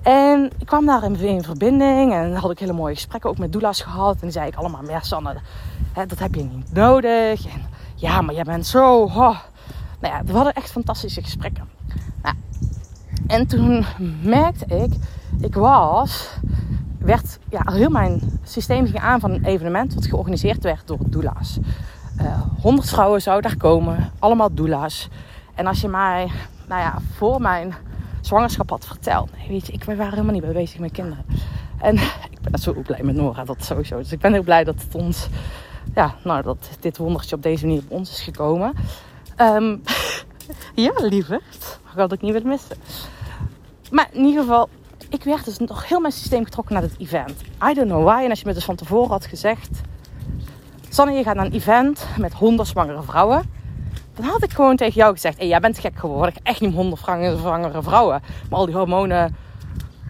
En 0.03 0.51
ik 0.59 0.67
kwam 0.67 0.87
daar 0.87 1.05
in 1.05 1.43
verbinding 1.43 2.13
en 2.13 2.35
had 2.35 2.51
ik 2.51 2.59
hele 2.59 2.73
mooie 2.73 2.95
gesprekken 2.95 3.31
ook 3.31 3.39
met 3.39 3.53
doula's 3.53 3.81
gehad. 3.81 4.15
En 4.15 4.21
die 4.21 4.31
zei 4.31 4.47
ik 4.47 4.55
allemaal, 4.55 4.89
ja 4.89 5.01
Sanne, 5.01 5.37
hè, 5.93 6.07
dat 6.07 6.19
heb 6.19 6.35
je 6.35 6.45
niet 6.45 6.73
nodig. 6.73 7.45
Ja, 7.95 8.21
maar 8.21 8.35
jij 8.35 8.45
bent 8.45 8.67
zo... 8.67 9.03
Oh. 9.03 9.39
Nou 10.01 10.15
ja, 10.15 10.25
we 10.25 10.33
hadden 10.33 10.53
echt 10.53 10.71
fantastische 10.71 11.23
gesprekken. 11.23 11.69
Nou, 12.23 12.35
en 13.27 13.47
toen 13.47 13.85
merkte 14.23 14.67
ik, 14.67 14.93
ik 15.41 15.55
was, 15.55 16.29
werd, 17.05 17.39
ja, 17.49 17.63
heel 17.65 17.91
mijn 17.91 18.21
systeem 18.43 18.87
ging 18.87 18.99
aan 18.99 19.21
van 19.21 19.31
een 19.31 19.45
evenement 19.45 19.95
wat 19.95 20.07
georganiseerd 20.07 20.63
werd 20.63 20.87
door 20.87 20.99
doula's. 21.07 21.59
Uh, 22.21 22.41
100 22.61 22.89
vrouwen 22.89 23.23
zouden 23.23 23.51
daar 23.51 23.61
komen, 23.61 24.13
allemaal 24.19 24.55
doula's. 24.55 25.09
En 25.55 25.67
als 25.67 25.81
je 25.81 25.89
mij, 25.89 26.31
nou 26.69 26.81
ja, 26.81 26.99
voor 27.15 27.41
mijn 27.41 27.75
zwangerschap 28.21 28.71
had 28.71 28.87
verteld. 28.87 29.31
Weet 29.49 29.67
je, 29.67 29.73
ik, 29.73 29.85
waren 29.85 30.11
helemaal 30.11 30.33
niet 30.33 30.53
bezig 30.53 30.79
met 30.79 30.93
kinderen. 30.93 31.25
En 31.79 31.95
ik 32.31 32.41
ben 32.41 32.61
zo 32.61 32.73
blij 32.73 33.03
met 33.03 33.15
Nora, 33.15 33.45
dat 33.45 33.65
sowieso. 33.65 33.97
Dus 33.99 34.13
ik 34.13 34.21
ben 34.21 34.33
heel 34.33 34.43
blij 34.43 34.65
dat 34.65 34.83
het 34.83 34.95
ons, 34.95 35.29
ja, 35.95 36.15
nou, 36.25 36.43
dat 36.43 36.69
dit 36.81 36.97
wondertje 36.97 37.37
op 37.37 37.43
deze 37.43 37.67
manier 37.67 37.83
op 37.83 37.91
ons 37.91 38.11
is 38.11 38.21
gekomen. 38.21 38.73
Um, 39.41 39.83
ja, 40.75 40.93
lieverd. 40.97 41.79
Had 41.83 42.13
ik 42.13 42.21
niet 42.21 42.33
willen 42.33 42.49
missen. 42.49 42.77
Maar 43.91 44.09
in 44.13 44.25
ieder 44.25 44.43
geval, 44.43 44.69
ik 45.15 45.25
werd 45.25 45.45
dus 45.45 45.59
nog 45.59 45.89
heel 45.89 46.01
mijn 46.01 46.13
systeem 46.13 46.45
getrokken 46.45 46.75
naar 46.75 46.83
het 46.83 46.95
event. 46.99 47.41
I 47.71 47.75
don't 47.75 47.89
know 47.89 48.05
why. 48.05 48.23
En 48.25 48.31
als 48.31 48.41
je 48.41 48.47
me 48.47 48.55
dus 48.55 48.65
van 48.65 48.77
tevoren 48.77 49.11
had 49.11 49.27
gezegd... 49.27 49.81
Sanne, 50.89 51.13
je 51.13 51.23
gaat 51.23 51.35
naar 51.35 51.47
een 51.47 51.53
event 51.53 52.07
met 52.19 52.33
honderd 52.33 52.69
zwangere 52.69 53.03
vrouwen. 53.03 53.43
Dan 54.15 54.25
had 54.25 54.43
ik 54.43 54.51
gewoon 54.51 54.77
tegen 54.77 54.95
jou 54.95 55.13
gezegd... 55.13 55.39
Hey, 55.39 55.47
jij 55.47 55.61
bent 55.61 55.79
gek 55.79 55.99
geworden. 55.99 56.35
Echt 56.43 56.61
niet 56.61 56.75
honderd 56.75 57.01
zwangere 57.39 57.83
vrouwen. 57.83 58.23
Maar 58.51 58.59
al 58.59 58.67
die 58.67 58.75
hormonen 58.75 59.37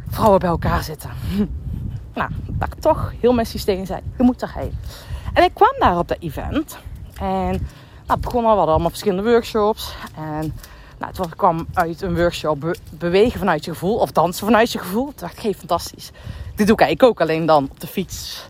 vrouwen 0.09 0.41
bij 0.41 0.49
elkaar 0.49 0.83
zitten. 0.83 1.11
Nou, 2.15 2.31
dat 2.47 2.73
ik 2.73 2.81
toch 2.81 3.13
heel 3.21 3.33
mijn 3.33 3.47
systeem 3.47 3.87
zei... 3.87 4.01
Je 4.17 4.23
moet 4.23 4.43
erheen. 4.43 4.79
En 5.33 5.43
ik 5.43 5.55
kwam 5.55 5.75
daar 5.79 5.99
op 5.99 6.09
dat 6.09 6.17
event. 6.21 6.79
En 7.21 7.67
nou, 8.07 8.21
begon 8.21 8.43
wat 8.43 8.69
allemaal 8.69 8.89
verschillende 8.89 9.31
workshops. 9.31 9.95
En 10.17 10.55
nou, 10.99 11.13
het 11.17 11.37
kwam 11.37 11.67
uit 11.75 12.03
een 12.03 12.17
workshop 12.17 12.77
bewegen 12.91 13.39
vanuit 13.39 13.65
je 13.65 13.71
gevoel. 13.71 13.97
Of 13.97 14.13
dansen 14.13 14.47
vanuit 14.47 14.73
je 14.73 14.79
gevoel. 14.79 15.05
Toen 15.05 15.15
dacht 15.17 15.45
ik, 15.45 15.57
fantastisch. 15.57 16.11
Dit 16.55 16.67
doe 16.67 16.87
ik 16.87 17.03
ook 17.03 17.21
alleen 17.21 17.47
dan 17.47 17.69
op 17.71 17.81
de 17.81 17.87
fiets. 17.87 18.49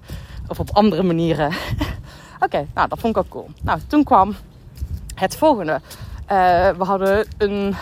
Of 0.49 0.59
op 0.59 0.71
andere 0.73 1.03
manieren. 1.03 1.53
Oké, 2.45 2.67
nou 2.75 2.89
dat 2.89 2.99
vond 2.99 3.17
ik 3.17 3.23
ook 3.23 3.29
cool. 3.29 3.51
Nou, 3.63 3.81
toen 3.87 4.05
kwam 4.05 4.37
het 5.15 5.37
volgende. 5.37 5.73
Uh, 5.73 6.71
we 6.71 6.85
hadden 6.85 7.27
een 7.39 7.75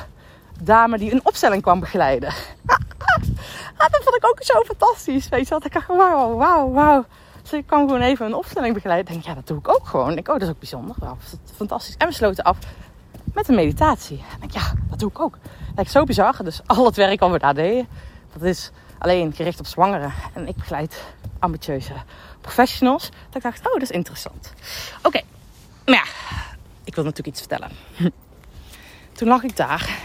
dame 0.61 0.99
die 0.99 1.13
een 1.13 1.27
opstelling 1.27 1.63
kwam 1.63 1.81
begeleiden. 1.81 2.29
ah, 3.77 3.91
dat 3.91 4.01
vond 4.03 4.17
ik 4.17 4.27
ook 4.27 4.43
zo 4.43 4.61
fantastisch. 4.61 5.29
Weet 5.29 5.49
je 5.49 5.55
wat? 5.55 5.65
Ik 5.65 5.73
dacht, 5.73 5.87
wauw, 5.87 6.37
wauw, 6.37 6.71
wauw. 6.71 7.05
Dus 7.43 7.53
ik 7.53 7.67
kan 7.67 7.87
gewoon 7.87 8.01
even 8.01 8.27
een 8.27 8.35
opstelling 8.35 8.75
begeleiden. 8.75 9.07
Ik 9.07 9.13
denk, 9.13 9.27
ja, 9.27 9.41
dat 9.41 9.47
doe 9.47 9.59
ik 9.59 9.69
ook 9.69 9.87
gewoon. 9.87 10.09
Ik 10.09 10.15
denk, 10.15 10.29
oh, 10.29 10.35
dat 10.35 10.43
is 10.43 10.49
ook 10.49 10.59
bijzonder. 10.59 10.97
Wauw, 10.99 11.17
fantastisch. 11.57 11.97
En 11.97 12.09
we 12.09 12.15
sloten 12.15 12.45
af 12.45 12.59
met 13.35 13.49
een 13.49 13.55
meditatie. 13.55 14.25
En 14.41 14.49
ik 14.49 14.53
ja, 14.53 14.73
dat 14.91 14.99
doe 14.99 15.09
ik 15.09 15.21
ook. 15.21 15.39
Lijkt 15.75 15.91
zo 15.91 16.05
bizar. 16.05 16.37
Dus 16.45 16.61
al 16.67 16.85
het 16.85 16.97
werk 16.97 17.21
wat 17.21 17.31
we 17.31 17.39
daar 17.39 17.55
deden, 17.55 17.89
dat 18.33 18.43
is 18.43 18.71
alleen 18.99 19.33
gericht 19.33 19.59
op 19.59 19.67
zwangeren. 19.67 20.13
En 20.35 20.49
ik 20.49 20.57
begeleid 20.57 21.05
ambitieuze 21.39 21.93
professionals. 22.41 23.11
Dat 23.27 23.37
ik 23.37 23.43
dacht, 23.43 23.67
oh, 23.67 23.73
dat 23.73 23.83
is 23.83 23.91
interessant. 23.91 24.53
Oké, 25.03 25.21
maar 25.85 25.95
ja, 25.95 26.05
ik 26.85 26.95
wil 26.95 27.05
natuurlijk 27.05 27.37
iets 27.37 27.47
vertellen. 27.47 27.71
Toen 29.13 29.29
lag 29.29 29.43
ik 29.43 29.57
daar 29.57 29.99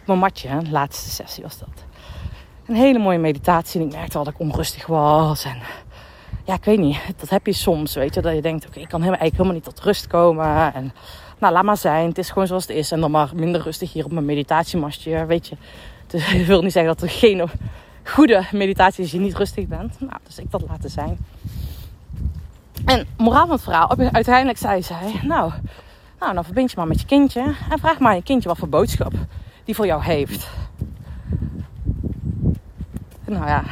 op 0.00 0.06
mijn 0.06 0.18
matje, 0.18 0.70
laatste 0.70 1.10
sessie 1.10 1.42
was 1.42 1.58
dat. 1.58 1.68
Een 2.66 2.74
hele 2.74 2.98
mooie 2.98 3.18
meditatie 3.18 3.80
en 3.80 3.86
ik 3.86 3.92
merkte 3.92 4.12
wel 4.12 4.24
dat 4.24 4.32
ik 4.32 4.40
onrustig 4.40 4.86
was. 4.86 5.44
En 5.44 5.62
ja, 6.44 6.54
ik 6.54 6.64
weet 6.64 6.78
niet, 6.78 6.98
dat 7.16 7.28
heb 7.28 7.46
je 7.46 7.52
soms, 7.52 7.94
weet 7.94 8.14
je, 8.14 8.20
dat 8.20 8.34
je 8.34 8.42
denkt, 8.42 8.66
oké, 8.66 8.80
ik 8.80 8.88
kan 8.88 9.00
eigenlijk 9.00 9.32
helemaal 9.32 9.54
niet 9.54 9.64
tot 9.64 9.80
rust 9.80 10.06
komen. 10.06 10.74
En 10.74 10.92
nou, 11.42 11.54
laat 11.54 11.64
maar 11.64 11.76
zijn. 11.76 12.08
Het 12.08 12.18
is 12.18 12.28
gewoon 12.28 12.46
zoals 12.46 12.66
het 12.66 12.76
is. 12.76 12.92
En 12.92 13.00
dan 13.00 13.10
maar 13.10 13.30
minder 13.34 13.60
rustig 13.60 13.92
hier 13.92 14.04
op 14.04 14.12
mijn 14.12 14.24
meditatiemastje, 14.24 15.26
weet 15.26 15.48
je. 15.48 15.56
Dus 16.06 16.32
ik 16.32 16.46
wil 16.46 16.62
niet 16.62 16.72
zeggen 16.72 16.94
dat 16.94 17.02
er 17.02 17.10
geen 17.10 17.50
goede 18.04 18.44
meditatie 18.52 19.04
is 19.04 19.10
je 19.10 19.18
niet 19.18 19.36
rustig 19.36 19.66
bent. 19.66 20.00
Nou, 20.00 20.12
dus 20.26 20.38
ik 20.38 20.50
dat 20.50 20.62
laten 20.68 20.90
zijn. 20.90 21.18
En 22.84 23.06
moraal 23.16 23.46
van 23.46 23.54
het 23.54 23.62
verhaal, 23.62 23.96
uiteindelijk 24.12 24.58
zei 24.58 24.82
zij, 24.82 25.20
nou, 25.22 25.52
nou, 26.20 26.34
dan 26.34 26.44
verbind 26.44 26.70
je 26.70 26.76
maar 26.76 26.86
met 26.86 27.00
je 27.00 27.06
kindje. 27.06 27.54
En 27.70 27.78
vraag 27.78 27.98
maar 27.98 28.14
je 28.14 28.22
kindje 28.22 28.48
wat 28.48 28.58
voor 28.58 28.68
boodschap 28.68 29.12
die 29.64 29.74
voor 29.74 29.86
jou 29.86 30.02
heeft. 30.02 30.48
Nou 33.24 33.46
ja, 33.46 33.64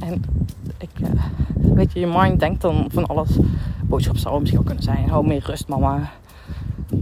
en 0.00 0.24
ik, 0.78 0.90
uh, 1.00 1.08
weet 1.54 1.92
je, 1.92 2.00
je 2.00 2.06
mind 2.06 2.40
denkt 2.40 2.60
dan 2.60 2.86
van 2.92 3.06
alles. 3.06 3.30
Boodschap 3.82 4.16
zou 4.16 4.38
misschien 4.40 4.60
ook 4.60 4.66
kunnen 4.66 4.84
zijn, 4.84 5.08
hou 5.08 5.26
meer 5.26 5.42
rust 5.46 5.68
mama. 5.68 6.10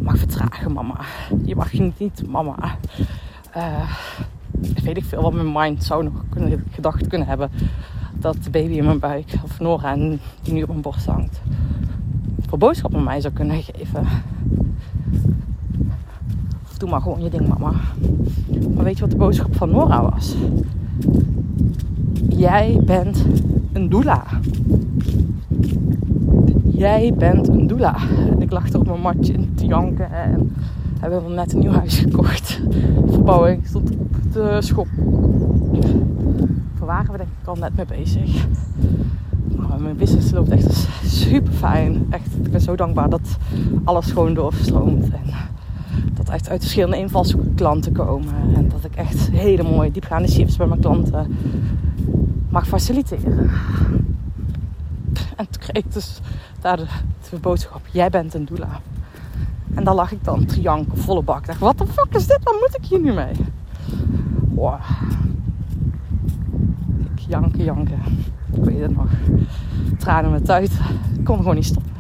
Mag 0.02 0.18
vertragen 0.18 0.72
mama. 0.72 1.00
Je 1.44 1.56
mag 1.56 1.72
niet 1.72 2.28
mama. 2.28 2.54
Uh, 3.56 3.90
weet 4.82 4.96
ik 4.96 5.04
veel 5.04 5.22
wat 5.22 5.32
mijn 5.32 5.52
mind 5.52 5.84
zou 5.84 6.04
nog 6.04 6.12
kunnen, 6.28 6.64
gedacht 6.70 7.06
kunnen 7.06 7.26
hebben. 7.26 7.50
Dat 8.14 8.36
de 8.44 8.50
baby 8.50 8.72
in 8.72 8.84
mijn 8.84 8.98
buik, 8.98 9.34
of 9.42 9.60
Nora, 9.60 9.94
die 10.42 10.52
nu 10.52 10.62
op 10.62 10.68
mijn 10.68 10.80
borst 10.80 11.06
hangt, 11.06 11.40
voor 12.48 12.58
boodschap 12.58 12.94
aan 12.94 13.04
mij 13.04 13.20
zou 13.20 13.32
kunnen 13.32 13.62
geven. 13.62 14.06
Of 16.64 16.78
doe 16.78 16.90
maar 16.90 17.00
gewoon 17.00 17.22
je 17.22 17.30
ding, 17.30 17.48
mama. 17.48 17.72
Maar 18.74 18.84
weet 18.84 18.94
je 18.94 19.00
wat 19.00 19.10
de 19.10 19.16
boodschap 19.16 19.56
van 19.56 19.70
Nora 19.70 20.10
was? 20.10 20.34
Jij 22.28 22.80
bent 22.84 23.24
een 23.72 23.88
doula. 23.88 24.24
Jij 26.82 27.14
bent 27.18 27.48
een 27.48 27.66
doula. 27.66 27.96
En 28.30 28.42
ik 28.42 28.50
lag 28.50 28.74
op 28.74 28.86
mijn 28.86 29.00
matje 29.00 29.32
in 29.32 29.52
te 29.54 29.66
janken. 29.66 30.12
En 30.12 30.52
we 31.00 31.08
hebben 31.08 31.34
net 31.34 31.52
een 31.52 31.58
nieuw 31.58 31.70
huis 31.70 31.98
gekocht. 31.98 32.62
verbouwing 33.10 33.66
stond 33.66 33.90
op 33.90 34.32
de 34.32 34.56
schop. 34.60 34.86
Daar 36.78 36.86
waren 36.86 37.12
we 37.12 37.16
denk 37.16 37.28
ik 37.42 37.46
al 37.48 37.54
net 37.54 37.76
mee 37.76 37.86
bezig. 37.86 38.46
Maar 39.56 39.80
mijn 39.80 39.96
business 39.96 40.30
loopt 40.30 40.50
echt 40.50 40.88
super 41.04 41.52
fijn. 41.52 42.06
Echt, 42.10 42.28
ik 42.42 42.50
ben 42.50 42.60
zo 42.60 42.76
dankbaar 42.76 43.10
dat 43.10 43.36
alles 43.84 44.06
gewoon 44.06 44.34
doorstroomt. 44.34 45.04
En 45.04 45.34
dat 46.14 46.28
echt 46.28 46.48
uit 46.48 46.60
verschillende 46.60 46.98
invalshoeken 46.98 47.54
klanten 47.54 47.92
komen. 47.92 48.34
En 48.54 48.68
dat 48.68 48.84
ik 48.84 48.94
echt 48.94 49.30
hele 49.30 49.62
mooie 49.62 49.90
diepgaande 49.90 50.30
shifts 50.30 50.56
bij 50.56 50.66
mijn 50.66 50.80
klanten 50.80 51.26
mag 52.48 52.66
faciliteren. 52.66 53.50
En 55.42 55.48
toen 55.50 55.62
kreeg 55.62 55.84
ik 55.84 55.92
dus 55.92 56.20
daar 56.60 56.76
de, 56.76 57.38
boodschap: 57.40 57.80
Jij 57.90 58.10
bent 58.10 58.34
een 58.34 58.44
doula. 58.44 58.80
En 59.74 59.84
daar 59.84 59.94
lag 59.94 60.12
ik 60.12 60.24
dan 60.24 60.44
te 60.44 60.60
janken, 60.60 60.98
volle 60.98 61.22
bak. 61.22 61.40
Ik 61.40 61.46
dacht, 61.46 61.58
wat 61.58 61.78
de 61.78 61.86
fuck 61.86 62.14
is 62.14 62.26
dit? 62.26 62.38
Wat 62.42 62.54
moet 62.54 62.76
ik 62.78 62.84
hier 62.84 63.00
nu 63.00 63.12
mee? 63.12 63.32
Wow. 64.54 64.74
Ik 67.14 67.18
janken, 67.28 67.64
janken. 67.64 68.00
Ik 68.52 68.64
weet 68.64 68.80
het 68.80 68.96
nog. 68.96 69.10
Tranen 69.98 70.30
met 70.30 70.50
uit. 70.50 70.72
Ik 71.18 71.24
kon 71.24 71.36
gewoon 71.36 71.54
niet 71.54 71.64
stoppen. 71.64 71.92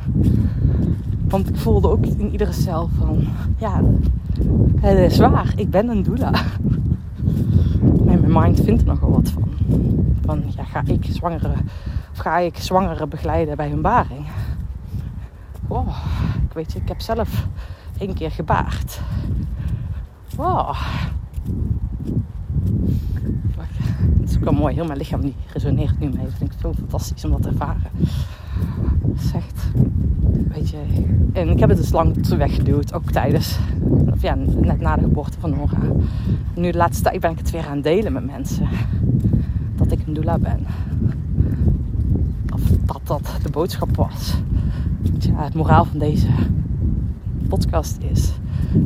Want 1.28 1.48
ik 1.48 1.56
voelde 1.56 1.88
ook 1.88 2.06
in 2.06 2.30
iedere 2.30 2.52
cel 2.52 2.90
van... 2.98 3.26
Ja, 3.56 3.80
het 4.80 5.12
is 5.12 5.18
waar. 5.18 5.52
Ik 5.56 5.70
ben 5.70 5.88
een 5.88 6.02
doula. 6.02 6.32
Mind 8.32 8.60
vindt 8.60 8.80
er 8.80 8.86
nogal 8.86 9.10
wat 9.10 9.30
van. 9.30 9.54
Van, 10.24 10.42
ja, 10.56 10.64
ga 10.64 10.82
ik 10.86 11.06
zwangere... 11.10 11.52
Of 12.12 12.18
ga 12.18 12.38
ik 12.38 12.56
zwangere 12.56 13.06
begeleiden 13.06 13.56
bij 13.56 13.68
hun 13.68 13.82
baring? 13.82 14.26
Wow, 15.68 15.88
ik 16.48 16.52
weet 16.52 16.72
je, 16.72 16.78
ik 16.78 16.88
heb 16.88 17.00
zelf 17.00 17.46
één 17.98 18.14
keer 18.14 18.30
gebaard. 18.30 19.00
Wow. 20.36 20.76
Het 24.20 24.30
is 24.30 24.36
ook 24.36 24.44
wel 24.44 24.52
mooi. 24.52 24.74
Heel 24.74 24.84
mijn 24.86 24.98
lichaam 24.98 25.20
die 25.20 25.34
resoneert 25.52 25.98
nu 25.98 26.08
mee. 26.08 26.24
Dat 26.24 26.34
vind 26.34 26.52
ik 26.52 26.60
zo 26.60 26.72
fantastisch 26.72 27.24
om 27.24 27.30
dat 27.30 27.42
te 27.42 27.48
ervaren. 27.48 27.90
Zegt, 29.16 29.70
weet 30.48 30.70
je. 30.70 30.76
En 31.32 31.48
ik 31.48 31.58
heb 31.58 31.68
het 31.68 31.78
dus 31.78 31.92
lang 31.92 32.28
weggeduwd. 32.28 32.94
Ook 32.94 33.10
tijdens, 33.10 33.58
of 34.12 34.22
ja, 34.22 34.34
net 34.60 34.80
na 34.80 34.96
de 34.96 35.02
geboorte 35.02 35.40
van 35.40 35.50
Nora. 35.50 35.78
Nu 36.54 36.70
de 36.70 36.78
laatste 36.78 37.02
tijd 37.02 37.20
ben 37.20 37.30
ik 37.30 37.38
het 37.38 37.50
weer 37.50 37.66
aan 37.66 37.74
het 37.74 37.84
delen 37.84 38.12
met 38.12 38.26
mensen. 38.26 38.68
Dat 39.76 39.92
ik 39.92 39.98
een 40.06 40.14
doula 40.14 40.38
ben. 40.38 40.66
Of 42.52 42.60
dat 42.84 43.00
dat 43.04 43.38
de 43.42 43.50
boodschap 43.50 43.96
was 43.96 44.34
het 45.30 45.54
moraal 45.54 45.84
van 45.84 45.98
deze 45.98 46.28
podcast 47.48 47.98
is. 48.10 48.32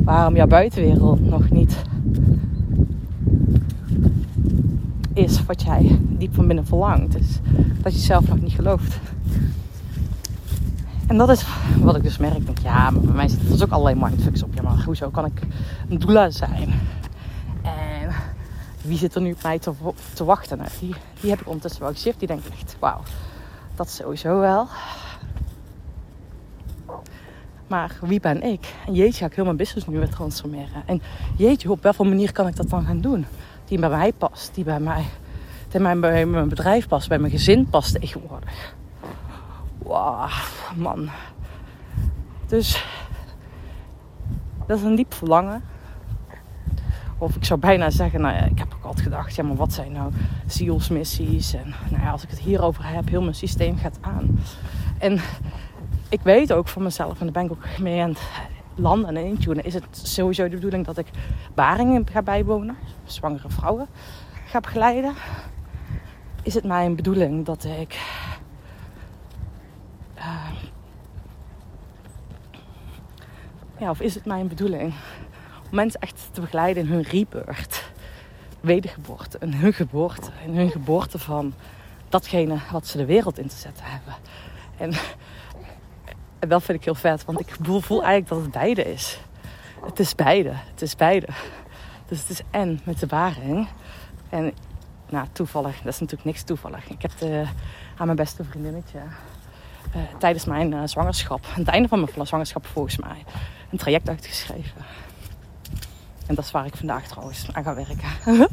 Waarom 0.03 0.35
jouw 0.35 0.47
buitenwereld 0.47 1.29
nog 1.29 1.49
niet 1.49 1.81
is 5.13 5.45
wat 5.45 5.61
jij 5.61 5.99
diep 6.17 6.33
van 6.33 6.47
binnen 6.47 6.65
verlangt. 6.65 7.11
Dus 7.11 7.39
dat 7.81 7.93
je 7.93 7.99
zelf 7.99 8.27
nog 8.27 8.41
niet 8.41 8.51
gelooft. 8.51 8.99
En 11.07 11.17
dat 11.17 11.29
is 11.29 11.45
wat 11.79 11.95
ik 11.95 12.03
dus 12.03 12.17
merk. 12.17 12.35
Ik 12.35 12.45
denk, 12.45 12.59
ja, 12.59 12.89
maar 12.89 13.01
bij 13.01 13.13
mij 13.13 13.27
zit 13.27 13.59
er 13.59 13.63
ook 13.63 13.71
allerlei 13.71 13.95
mindfucks 13.95 14.43
op. 14.43 14.53
Ja, 14.53 14.61
maar 14.61 14.83
hoezo 14.83 15.09
kan 15.09 15.25
ik 15.25 15.41
een 15.89 15.99
doula 15.99 16.29
zijn? 16.29 16.73
En 17.63 18.13
wie 18.81 18.97
zit 18.97 19.15
er 19.15 19.21
nu 19.21 19.31
op 19.31 19.43
mij 19.43 19.59
te, 19.59 19.71
te 20.13 20.23
wachten? 20.25 20.57
Nou, 20.57 20.69
die, 20.79 20.95
die 21.21 21.29
heb 21.29 21.39
ik 21.39 21.47
ondertussen 21.47 21.81
wel 21.81 21.91
geshift. 21.91 22.19
Die 22.19 22.27
denk 22.27 22.43
ik 22.43 22.53
echt, 22.53 22.75
wauw, 22.79 23.01
dat 23.75 23.89
sowieso 23.89 24.39
wel. 24.39 24.67
Maar 27.67 27.95
wie 28.01 28.19
ben 28.19 28.43
ik? 28.43 28.73
En 28.85 28.93
jeetje, 28.93 29.19
ga 29.19 29.25
ik 29.25 29.33
heel 29.33 29.43
mijn 29.43 29.57
business 29.57 29.87
nu 29.87 29.97
weer 29.97 30.09
transformeren. 30.09 30.83
En 30.85 31.01
jeetje, 31.37 31.71
op 31.71 31.83
welke 31.83 32.03
manier 32.03 32.31
kan 32.31 32.47
ik 32.47 32.55
dat 32.55 32.69
dan 32.69 32.85
gaan 32.85 33.01
doen? 33.01 33.25
Die 33.65 33.79
bij 33.79 33.89
mij 33.89 34.13
past, 34.13 34.51
die 34.53 34.63
bij 34.63 34.79
mij, 34.79 35.05
die 35.69 35.81
bij 35.99 36.25
mijn 36.25 36.49
bedrijf 36.49 36.87
past, 36.87 37.09
bij 37.09 37.19
mijn 37.19 37.31
gezin 37.31 37.69
past 37.69 37.99
tegenwoordig. 37.99 38.75
Wauw, 39.87 40.29
man. 40.75 41.09
Dus 42.47 42.85
dat 44.65 44.77
is 44.77 44.83
een 44.83 44.95
diep 44.95 45.13
verlangen. 45.13 45.63
Of 47.17 47.35
ik 47.35 47.45
zou 47.45 47.59
bijna 47.59 47.89
zeggen, 47.89 48.21
nou 48.21 48.35
ja, 48.35 48.43
ik 48.43 48.59
heb 48.59 48.73
ook 48.73 48.83
altijd 48.83 49.03
gedacht, 49.03 49.35
ja, 49.35 49.43
maar 49.43 49.55
wat 49.55 49.73
zijn 49.73 49.91
nou 49.91 50.11
zielsmissies? 50.45 51.53
En 51.53 51.73
nou 51.89 52.03
ja, 52.03 52.11
als 52.11 52.23
ik 52.23 52.29
het 52.29 52.39
hierover 52.39 52.85
heb, 52.85 53.09
heel 53.09 53.21
mijn 53.21 53.35
systeem 53.35 53.77
gaat 53.77 53.97
aan. 54.01 54.39
En 54.97 55.19
ik 56.09 56.21
weet 56.21 56.53
ook 56.53 56.67
van 56.67 56.83
mezelf, 56.83 57.19
en 57.19 57.25
daar 57.25 57.31
ben 57.31 57.43
ik 57.43 57.51
ook 57.51 57.79
mee 57.79 58.01
aan 58.01 58.09
het 58.09 58.21
landen 58.75 59.17
en 59.17 59.25
intunen, 59.25 59.63
is 59.63 59.73
het 59.73 59.85
sowieso 59.91 60.43
de 60.49 60.55
bedoeling 60.55 60.85
dat 60.85 60.97
ik 60.97 61.07
baringen 61.53 62.07
ga 62.11 62.21
bijwonen, 62.21 62.77
zwangere 63.05 63.49
vrouwen 63.49 63.87
ga 64.45 64.59
begeleiden. 64.59 65.13
is 66.43 66.53
het 66.53 66.63
mijn 66.63 66.95
bedoeling 66.95 67.45
dat 67.45 67.63
ik. 67.63 67.99
Ja, 73.79 73.89
of 73.89 74.01
is 74.01 74.15
het 74.15 74.25
mijn 74.25 74.47
bedoeling 74.47 74.93
om 75.69 75.75
mensen 75.75 75.99
echt 75.99 76.29
te 76.31 76.41
begeleiden 76.41 76.83
in 76.83 76.89
hun 76.89 77.01
rebirth, 77.01 77.91
wedergeboorte, 78.59 79.37
in 79.39 79.53
hun 79.53 79.73
geboorte, 79.73 80.31
in 80.45 80.55
hun 80.55 80.71
geboorte 80.71 81.19
van 81.19 81.53
datgene 82.09 82.57
wat 82.71 82.87
ze 82.87 82.97
de 82.97 83.05
wereld 83.05 83.37
in 83.37 83.47
te 83.47 83.55
zetten 83.55 83.85
hebben. 83.85 84.13
En, 84.77 84.91
en 86.39 86.49
dat 86.49 86.63
vind 86.63 86.77
ik 86.77 86.83
heel 86.83 86.95
vet, 86.95 87.25
want 87.25 87.39
ik 87.39 87.55
voel, 87.61 88.03
eigenlijk 88.03 88.27
dat 88.27 88.41
het 88.41 88.51
beide 88.51 88.93
is. 88.93 89.19
Het 89.85 89.99
is 89.99 90.15
beide, 90.15 90.51
het 90.53 90.81
is 90.81 90.95
beide. 90.95 91.27
Dus 92.05 92.19
het 92.19 92.29
is 92.29 92.41
en 92.51 92.79
met 92.83 92.99
de 92.99 93.07
waring. 93.07 93.67
En 94.29 94.53
nou, 95.09 95.27
toevallig, 95.31 95.77
dat 95.77 95.93
is 95.93 95.99
natuurlijk 95.99 96.29
niks 96.29 96.43
toevallig. 96.43 96.89
Ik 96.89 97.01
heb 97.01 97.11
de, 97.17 97.45
aan 97.97 98.05
mijn 98.05 98.17
beste 98.17 98.43
vriendinnetje 98.43 98.99
uh, 99.95 100.01
tijdens 100.19 100.45
mijn 100.45 100.71
uh, 100.71 100.81
zwangerschap, 100.85 101.45
aan 101.45 101.59
het 101.65 101.67
einde 101.67 101.87
van 101.87 102.09
mijn 102.15 102.27
zwangerschap 102.27 102.65
volgens 102.65 102.97
mij, 102.97 103.23
een 103.71 103.77
traject 103.77 104.09
uitgeschreven. 104.09 104.85
En 106.25 106.35
dat 106.35 106.45
is 106.45 106.51
waar 106.51 106.65
ik 106.65 106.75
vandaag 106.75 107.07
trouwens 107.07 107.47
aan 107.51 107.63
ga 107.63 107.75
werken. 107.75 108.09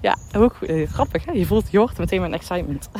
ja, 0.00 0.16
ook 0.36 0.56
uh, 0.60 0.88
grappig. 0.88 1.24
Hè? 1.24 1.32
Je 1.32 1.46
voelt, 1.46 1.70
je 1.70 1.78
hoort 1.78 1.98
meteen 1.98 2.20
mijn 2.20 2.34
excitement. 2.34 2.90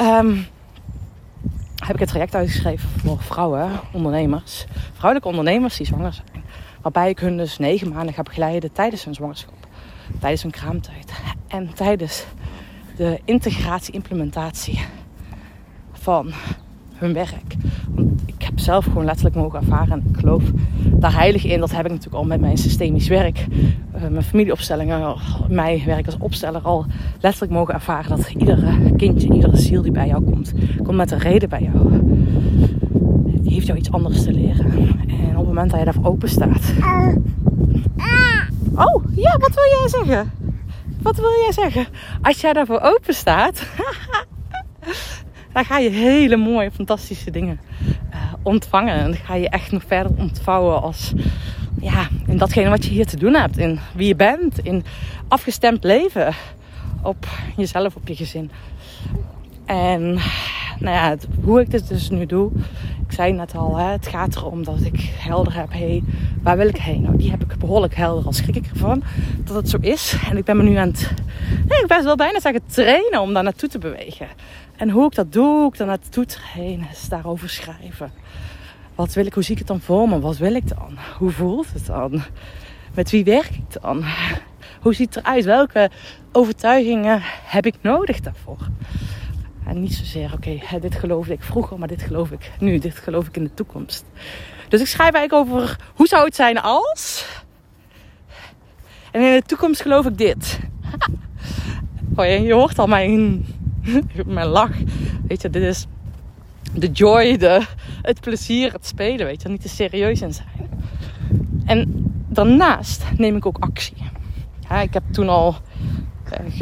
um, 0.00 0.46
heb 1.86 1.94
ik 1.94 2.00
een 2.00 2.06
traject 2.06 2.34
uitgeschreven 2.34 2.88
voor 2.88 3.22
vrouwen, 3.22 3.70
ondernemers. 3.92 4.66
Vrouwelijke 4.92 5.28
ondernemers 5.28 5.76
die 5.76 5.86
zwanger 5.86 6.12
zijn. 6.12 6.44
Waarbij 6.82 7.08
ik 7.08 7.18
hun 7.18 7.36
dus 7.36 7.58
negen 7.58 7.88
maanden 7.88 8.14
ga 8.14 8.22
begeleiden 8.22 8.72
tijdens 8.72 9.04
hun 9.04 9.14
zwangerschap. 9.14 9.66
Tijdens 10.20 10.42
hun 10.42 10.50
kraamtijd. 10.50 11.12
En 11.48 11.74
tijdens 11.74 12.24
de 12.96 13.20
integratie, 13.24 13.94
implementatie 13.94 14.80
van 16.00 16.32
hun 16.94 17.12
werk. 17.12 17.54
Want 17.94 18.22
ik 18.26 18.42
heb 18.42 18.58
zelf 18.58 18.84
gewoon 18.84 19.04
letterlijk 19.04 19.36
mogen 19.36 19.60
ervaren. 19.60 19.92
En 19.92 20.04
ik 20.12 20.18
geloof 20.18 20.42
daar 20.84 21.14
heilig 21.14 21.44
in. 21.44 21.60
Dat 21.60 21.70
heb 21.70 21.84
ik 21.84 21.90
natuurlijk 21.90 22.16
al 22.16 22.24
met 22.24 22.40
mijn 22.40 22.56
systemisch 22.56 23.08
werk. 23.08 23.46
Uh, 23.94 24.08
mijn 24.08 24.22
familieopstellingen. 24.22 25.16
Mijn 25.48 25.84
werk 25.84 26.06
als 26.06 26.16
opsteller 26.18 26.60
al 26.60 26.86
letterlijk 27.20 27.52
mogen 27.52 27.74
ervaren. 27.74 28.16
Dat 28.16 28.30
iedere 28.30 28.96
kindje, 28.96 29.32
iedere 29.32 29.56
ziel 29.56 29.82
die 29.82 29.92
bij 29.92 30.06
jou 30.06 30.22
komt. 30.22 30.52
Komt 30.82 30.96
met 30.96 31.10
een 31.10 31.18
reden 31.18 31.48
bij 31.48 31.62
jou. 31.72 32.00
Die 33.42 33.52
heeft 33.52 33.66
jou 33.66 33.78
iets 33.78 33.92
anders 33.92 34.22
te 34.22 34.32
leren. 34.32 34.72
En 35.08 35.30
op 35.30 35.36
het 35.36 35.46
moment 35.46 35.70
dat 35.70 35.78
je 35.78 35.84
daarvoor 35.84 36.04
open 36.04 36.28
staat. 36.28 36.72
Oh, 38.74 39.04
ja, 39.14 39.36
wat 39.38 39.54
wil 39.54 39.64
jij 39.78 39.88
zeggen? 39.88 40.32
Wat 41.02 41.16
wil 41.16 41.30
jij 41.44 41.52
zeggen? 41.52 41.86
Als 42.22 42.40
jij 42.40 42.52
daarvoor 42.52 42.80
open 42.80 43.14
staat. 43.14 43.62
dan 45.52 45.64
ga 45.64 45.78
je 45.78 45.90
hele 45.90 46.36
mooie, 46.36 46.70
fantastische 46.70 47.30
dingen 47.30 47.60
uh, 48.12 48.32
ontvangen. 48.42 48.94
En 48.94 49.04
dan 49.04 49.14
ga 49.14 49.34
je 49.34 49.48
echt 49.48 49.72
nog 49.72 49.82
verder 49.86 50.12
ontvouwen 50.16 50.82
als 50.82 51.12
ja, 51.80 52.08
in 52.26 52.36
datgene 52.36 52.68
wat 52.68 52.84
je 52.84 52.90
hier 52.90 53.06
te 53.06 53.16
doen 53.16 53.34
hebt. 53.34 53.58
In 53.58 53.78
wie 53.94 54.06
je 54.06 54.16
bent. 54.16 54.58
In 54.58 54.84
afgestemd 55.28 55.84
leven 55.84 56.34
op 57.02 57.26
jezelf, 57.56 57.96
op 57.96 58.08
je 58.08 58.16
gezin. 58.16 58.50
En 59.64 60.18
nou 60.78 60.96
ja, 60.96 61.16
hoe 61.44 61.60
ik 61.60 61.70
dit 61.70 61.88
dus 61.88 62.10
nu 62.10 62.26
doe. 62.26 62.50
Ik 63.06 63.16
zei 63.16 63.32
net 63.32 63.54
al, 63.54 63.76
hè, 63.76 63.84
het 63.84 64.06
gaat 64.06 64.36
erom 64.36 64.64
dat 64.64 64.80
ik 64.80 65.00
helder 65.00 65.54
heb. 65.54 65.72
hey, 65.72 66.02
waar 66.42 66.56
wil 66.56 66.68
ik 66.68 66.76
heen? 66.76 67.02
Nou, 67.02 67.16
die 67.16 67.30
heb 67.30 67.42
ik 67.42 67.58
behoorlijk 67.58 67.94
helder. 67.94 68.24
Al 68.24 68.32
schrik 68.32 68.56
ik 68.56 68.66
ervan 68.66 69.02
dat 69.44 69.56
het 69.56 69.68
zo 69.68 69.78
is. 69.80 70.16
En 70.30 70.36
ik 70.36 70.44
ben 70.44 70.56
me 70.56 70.62
nu 70.62 70.76
aan 70.76 70.88
het, 70.88 71.12
nee, 71.68 71.80
ik 71.80 71.86
ben 71.86 72.04
wel 72.04 72.16
bijna 72.16 72.40
zeggen, 72.40 72.60
trainen 72.66 73.20
om 73.20 73.32
daar 73.32 73.42
naartoe 73.42 73.68
te 73.68 73.78
bewegen. 73.78 74.26
En 74.80 74.90
hoe 74.90 75.06
ik 75.06 75.14
dat 75.14 75.32
doe, 75.32 75.66
ik 75.66 75.76
dan 75.76 75.86
naartoe 75.86 76.26
trainen, 76.26 76.88
is 76.90 77.08
daarover 77.08 77.50
schrijven. 77.50 78.12
Wat 78.94 79.12
wil 79.12 79.26
ik, 79.26 79.34
hoe 79.34 79.42
zie 79.42 79.52
ik 79.52 79.58
het 79.58 79.68
dan 79.68 79.80
voor 79.80 80.08
me? 80.08 80.20
Wat 80.20 80.36
wil 80.36 80.54
ik 80.54 80.68
dan? 80.68 80.98
Hoe 81.18 81.30
voelt 81.30 81.72
het 81.72 81.86
dan? 81.86 82.22
Met 82.94 83.10
wie 83.10 83.24
werk 83.24 83.50
ik 83.50 83.80
dan? 83.80 84.04
Hoe 84.80 84.94
ziet 84.94 85.14
het 85.14 85.24
eruit? 85.24 85.44
Welke 85.44 85.90
overtuigingen 86.32 87.20
heb 87.44 87.66
ik 87.66 87.74
nodig 87.80 88.20
daarvoor? 88.20 88.68
En 89.66 89.80
niet 89.80 89.94
zozeer, 89.94 90.32
oké, 90.32 90.78
dit 90.80 90.94
geloofde 90.94 91.32
ik 91.32 91.42
vroeger, 91.42 91.78
maar 91.78 91.88
dit 91.88 92.02
geloof 92.02 92.30
ik 92.30 92.50
nu, 92.58 92.78
dit 92.78 92.98
geloof 92.98 93.26
ik 93.26 93.36
in 93.36 93.44
de 93.44 93.54
toekomst. 93.54 94.04
Dus 94.68 94.80
ik 94.80 94.86
schrijf 94.86 95.14
eigenlijk 95.14 95.50
over 95.50 95.76
hoe 95.94 96.06
zou 96.06 96.24
het 96.24 96.34
zijn 96.34 96.60
als. 96.60 97.26
En 99.10 99.22
in 99.22 99.34
de 99.34 99.46
toekomst 99.46 99.82
geloof 99.82 100.06
ik 100.06 100.18
dit. 100.18 100.58
Oh, 102.16 102.26
je 102.26 102.52
hoort 102.52 102.78
al 102.78 102.86
mijn, 102.86 103.46
mijn 104.26 104.46
lach. 104.46 104.76
Weet 105.28 105.42
je, 105.42 105.50
dit 105.50 105.62
is 105.62 105.86
de 106.74 106.90
joy, 106.90 107.36
de, 107.36 107.66
het 108.02 108.20
plezier, 108.20 108.72
het 108.72 108.86
spelen, 108.86 109.26
weet 109.26 109.42
je, 109.42 109.48
niet 109.48 109.62
te 109.62 109.68
serieus 109.68 110.20
in 110.20 110.32
zijn. 110.32 110.68
En 111.64 112.04
daarnaast 112.28 113.04
neem 113.16 113.36
ik 113.36 113.46
ook 113.46 113.58
actie. 113.58 113.96
Ik 114.82 114.94
heb 114.94 115.02
toen 115.10 115.28
al 115.28 115.56
uh, 116.40 116.60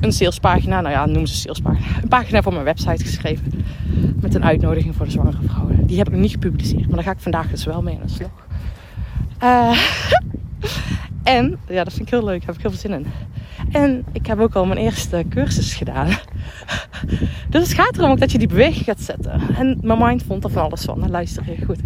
een 0.00 0.12
salespagina, 0.12 0.80
nou 0.80 0.94
ja, 0.94 1.06
noem 1.06 1.26
ze 1.26 1.34
salespagina, 1.34 2.02
een 2.02 2.08
pagina 2.08 2.42
voor 2.42 2.52
mijn 2.52 2.64
website 2.64 3.04
geschreven. 3.04 3.64
Met 4.20 4.34
een 4.34 4.44
uitnodiging 4.44 4.94
voor 4.96 5.04
de 5.04 5.12
zwangere 5.12 5.38
vrouwen. 5.46 5.86
Die 5.86 5.98
heb 5.98 6.06
ik 6.06 6.12
nog 6.12 6.22
niet 6.22 6.30
gepubliceerd, 6.30 6.86
maar 6.86 6.94
daar 6.94 7.04
ga 7.04 7.10
ik 7.10 7.18
vandaag 7.18 7.50
dus 7.50 7.64
wel 7.64 7.82
mee 7.82 7.94
aan 7.94 8.06
de 8.06 8.12
slag. 8.12 8.30
Uh, 9.42 9.78
en, 11.36 11.58
ja, 11.68 11.84
dat 11.84 11.92
vind 11.92 12.06
ik 12.06 12.10
heel 12.10 12.24
leuk, 12.24 12.38
daar 12.38 12.46
heb 12.46 12.54
ik 12.54 12.62
heel 12.62 12.70
veel 12.70 12.80
zin 12.80 12.92
in. 12.92 13.06
En 13.72 14.04
ik 14.12 14.26
heb 14.26 14.38
ook 14.38 14.54
al 14.54 14.66
mijn 14.66 14.78
eerste 14.78 15.24
cursus 15.28 15.74
gedaan. 15.74 16.08
Dus 17.48 17.62
het 17.62 17.72
gaat 17.72 17.96
erom 17.96 18.10
ook 18.10 18.20
dat 18.20 18.32
je 18.32 18.38
die 18.38 18.48
beweging 18.48 18.84
gaat 18.84 19.00
zetten. 19.00 19.40
En 19.56 19.78
mijn 19.82 19.98
mind 19.98 20.22
vond 20.22 20.44
er 20.44 20.50
van 20.50 20.62
alles 20.62 20.84
van. 20.84 20.98
Nou, 20.98 21.10
luister 21.10 21.44
heel 21.44 21.66
goed. 21.66 21.78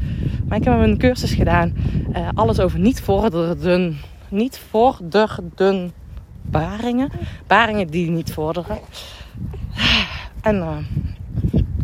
Maar 0.49 0.59
ik 0.59 0.64
heb 0.64 0.81
een 0.81 0.99
cursus 0.99 1.35
gedaan. 1.35 1.73
Uh, 2.16 2.29
alles 2.35 2.61
over 2.61 2.79
niet 2.79 3.01
vorderden. 3.01 3.97
Niet 4.29 4.61
vorderden 4.70 5.92
baringen. 6.42 7.11
Baringen 7.47 7.87
die 7.87 8.11
niet 8.11 8.33
vorderen. 8.33 8.79
En 10.40 10.57
uh, 10.57 10.77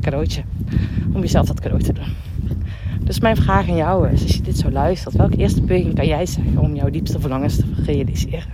cadeautje. 0.01 0.43
Om 1.13 1.21
jezelf 1.21 1.47
dat 1.47 1.61
cadeau 1.61 1.83
te 1.83 1.93
doen. 1.93 2.15
Dus 3.01 3.21
mijn 3.21 3.37
vraag 3.37 3.69
aan 3.69 3.77
jou 3.77 4.09
is, 4.09 4.23
als 4.23 4.35
je 4.35 4.43
dit 4.43 4.59
zo 4.59 4.71
luistert, 4.71 5.15
welke 5.15 5.37
eerste 5.37 5.61
beweging 5.61 5.95
kan 5.95 6.07
jij 6.07 6.27
zeggen 6.27 6.59
om 6.59 6.75
jouw 6.75 6.91
diepste 6.91 7.21
verlangens 7.21 7.57
te 7.57 7.65
realiseren? 7.85 8.53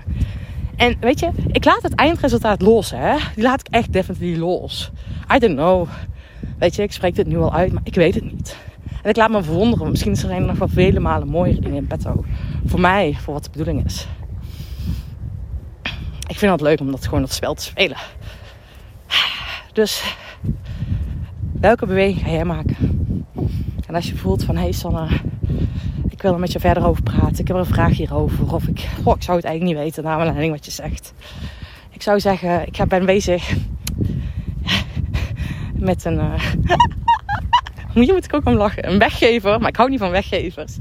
En 0.76 0.96
weet 1.00 1.20
je, 1.20 1.30
ik 1.52 1.64
laat 1.64 1.82
het 1.82 1.94
eindresultaat 1.94 2.62
los, 2.62 2.90
hè. 2.90 3.16
Die 3.34 3.44
laat 3.44 3.60
ik 3.60 3.74
echt 3.74 3.92
definitely 3.92 4.36
los. 4.36 4.90
I 5.34 5.38
don't 5.38 5.54
know. 5.54 5.88
Weet 6.58 6.76
je, 6.76 6.82
ik 6.82 6.92
spreek 6.92 7.14
dit 7.14 7.26
nu 7.26 7.38
al 7.38 7.54
uit, 7.54 7.72
maar 7.72 7.82
ik 7.84 7.94
weet 7.94 8.14
het 8.14 8.32
niet. 8.32 8.56
En 9.02 9.10
ik 9.10 9.16
laat 9.16 9.30
me 9.30 9.42
verwonderen. 9.42 9.90
Misschien 9.90 10.16
zijn 10.16 10.40
er 10.40 10.46
nog 10.46 10.58
wel 10.58 10.68
vele 10.68 11.00
malen 11.00 11.28
mooiere 11.28 11.60
dingen 11.60 11.76
in 11.76 11.86
petto. 11.86 12.24
Voor 12.66 12.80
mij, 12.80 13.16
voor 13.20 13.34
wat 13.34 13.44
de 13.44 13.50
bedoeling 13.50 13.84
is. 13.84 14.06
Ik 16.26 16.38
vind 16.38 16.52
het 16.52 16.60
leuk 16.60 16.80
om 16.80 16.90
dat 16.90 17.04
gewoon 17.04 17.20
dat 17.20 17.32
spel 17.32 17.54
te 17.54 17.62
spelen. 17.62 17.96
Dus, 19.72 20.14
welke 21.60 21.86
beweging 21.86 22.20
ga 22.20 22.30
jij 22.30 22.44
maken? 22.44 22.76
En 23.86 23.94
als 23.94 24.08
je 24.08 24.16
voelt 24.16 24.44
van, 24.44 24.56
hé 24.56 24.62
hey 24.62 24.72
Sanne, 24.72 25.08
ik 26.16 26.22
wil 26.22 26.32
er 26.32 26.38
met 26.38 26.52
je 26.52 26.60
verder 26.60 26.86
over 26.86 27.02
praten. 27.02 27.38
Ik 27.38 27.48
heb 27.48 27.56
een 27.56 27.66
vraag 27.66 27.96
hierover. 27.96 28.54
Of 28.54 28.66
ik, 28.66 28.88
oh, 29.04 29.16
ik 29.16 29.22
zou 29.22 29.36
het 29.36 29.46
eigenlijk 29.46 29.62
niet 29.62 29.84
weten, 29.84 30.04
naar 30.04 30.18
aanleiding 30.18 30.52
wat 30.52 30.64
je 30.64 30.70
zegt. 30.70 31.14
Ik 31.90 32.02
zou 32.02 32.20
zeggen, 32.20 32.66
ik 32.66 32.84
ben 32.88 33.06
bezig 33.06 33.54
met 35.88 36.04
een... 36.04 36.14
Uh, 36.14 36.42
hier 38.04 38.14
moet 38.14 38.24
ik 38.24 38.34
ook 38.34 38.46
om 38.46 38.54
lachen. 38.54 38.90
Een 38.90 38.98
weggever, 38.98 39.60
maar 39.60 39.68
ik 39.68 39.76
hou 39.76 39.90
niet 39.90 39.98
van 39.98 40.10
weggevers. 40.10 40.76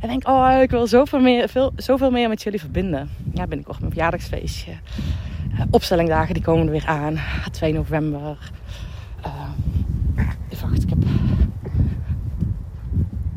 En 0.00 0.08
denk, 0.08 0.28
oh, 0.28 0.58
ik 0.62 0.70
wil 0.70 0.86
zoveel 0.86 1.20
meer, 1.20 1.48
veel, 1.48 1.72
zoveel 1.76 2.10
meer 2.10 2.28
met 2.28 2.42
jullie 2.42 2.60
verbinden. 2.60 3.10
Ja, 3.32 3.46
binnenkort 3.46 3.78
mijn 3.78 3.92
verjaardagsfeestje. 3.92 4.72
Uh, 5.52 5.60
opstellingdagen, 5.70 6.34
die 6.34 6.42
komen 6.42 6.66
er 6.66 6.72
weer 6.72 6.86
aan. 6.86 7.18
2 7.50 7.72
november. 7.72 8.38
Uh, 9.26 9.32
wacht, 10.60 10.82
ik 10.82 10.88
heb 10.88 10.98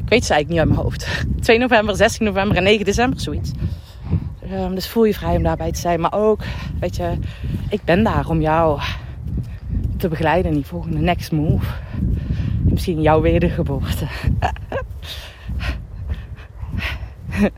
ik 0.09 0.15
weet 0.15 0.25
ze 0.25 0.33
eigenlijk 0.33 0.49
niet 0.49 0.59
uit 0.59 0.69
mijn 0.69 0.81
hoofd. 0.81 1.25
2 1.45 1.57
november, 1.57 1.95
16 1.95 2.25
november 2.25 2.57
en 2.57 2.63
9 2.63 2.85
december, 2.85 3.19
zoiets. 3.19 3.51
Um, 4.51 4.75
dus 4.75 4.87
voel 4.87 5.05
je 5.05 5.13
vrij 5.13 5.35
om 5.35 5.43
daarbij 5.43 5.71
te 5.71 5.79
zijn. 5.79 5.99
Maar 5.99 6.13
ook, 6.13 6.41
weet 6.79 6.95
je, 6.95 7.17
ik 7.69 7.83
ben 7.83 8.03
daar 8.03 8.27
om 8.27 8.41
jou 8.41 8.79
te 9.97 10.07
begeleiden 10.07 10.51
in 10.51 10.57
die 10.57 10.65
volgende 10.65 10.99
next 10.99 11.31
move. 11.31 11.65
Misschien 12.63 13.01
jouw 13.01 13.21
wedergeboorte. 13.21 14.07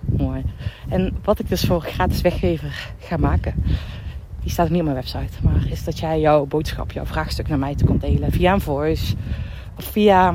Mooi. 0.00 0.44
En 0.88 1.16
wat 1.22 1.38
ik 1.38 1.48
dus 1.48 1.64
voor 1.64 1.80
gratis 1.80 2.20
weggever 2.20 2.92
ga 2.98 3.16
maken, 3.16 3.54
die 4.40 4.50
staat 4.50 4.68
niet 4.68 4.78
op 4.78 4.84
mijn 4.84 4.96
website. 4.96 5.38
Maar 5.42 5.70
is 5.70 5.84
dat 5.84 5.98
jij 5.98 6.20
jouw 6.20 6.46
boodschap, 6.46 6.92
jouw 6.92 7.06
vraagstuk 7.06 7.48
naar 7.48 7.58
mij 7.58 7.74
te 7.74 7.84
komt 7.84 8.00
delen 8.00 8.32
via 8.32 8.52
een 8.52 8.60
voice 8.60 9.14
of 9.76 9.84
via 9.84 10.34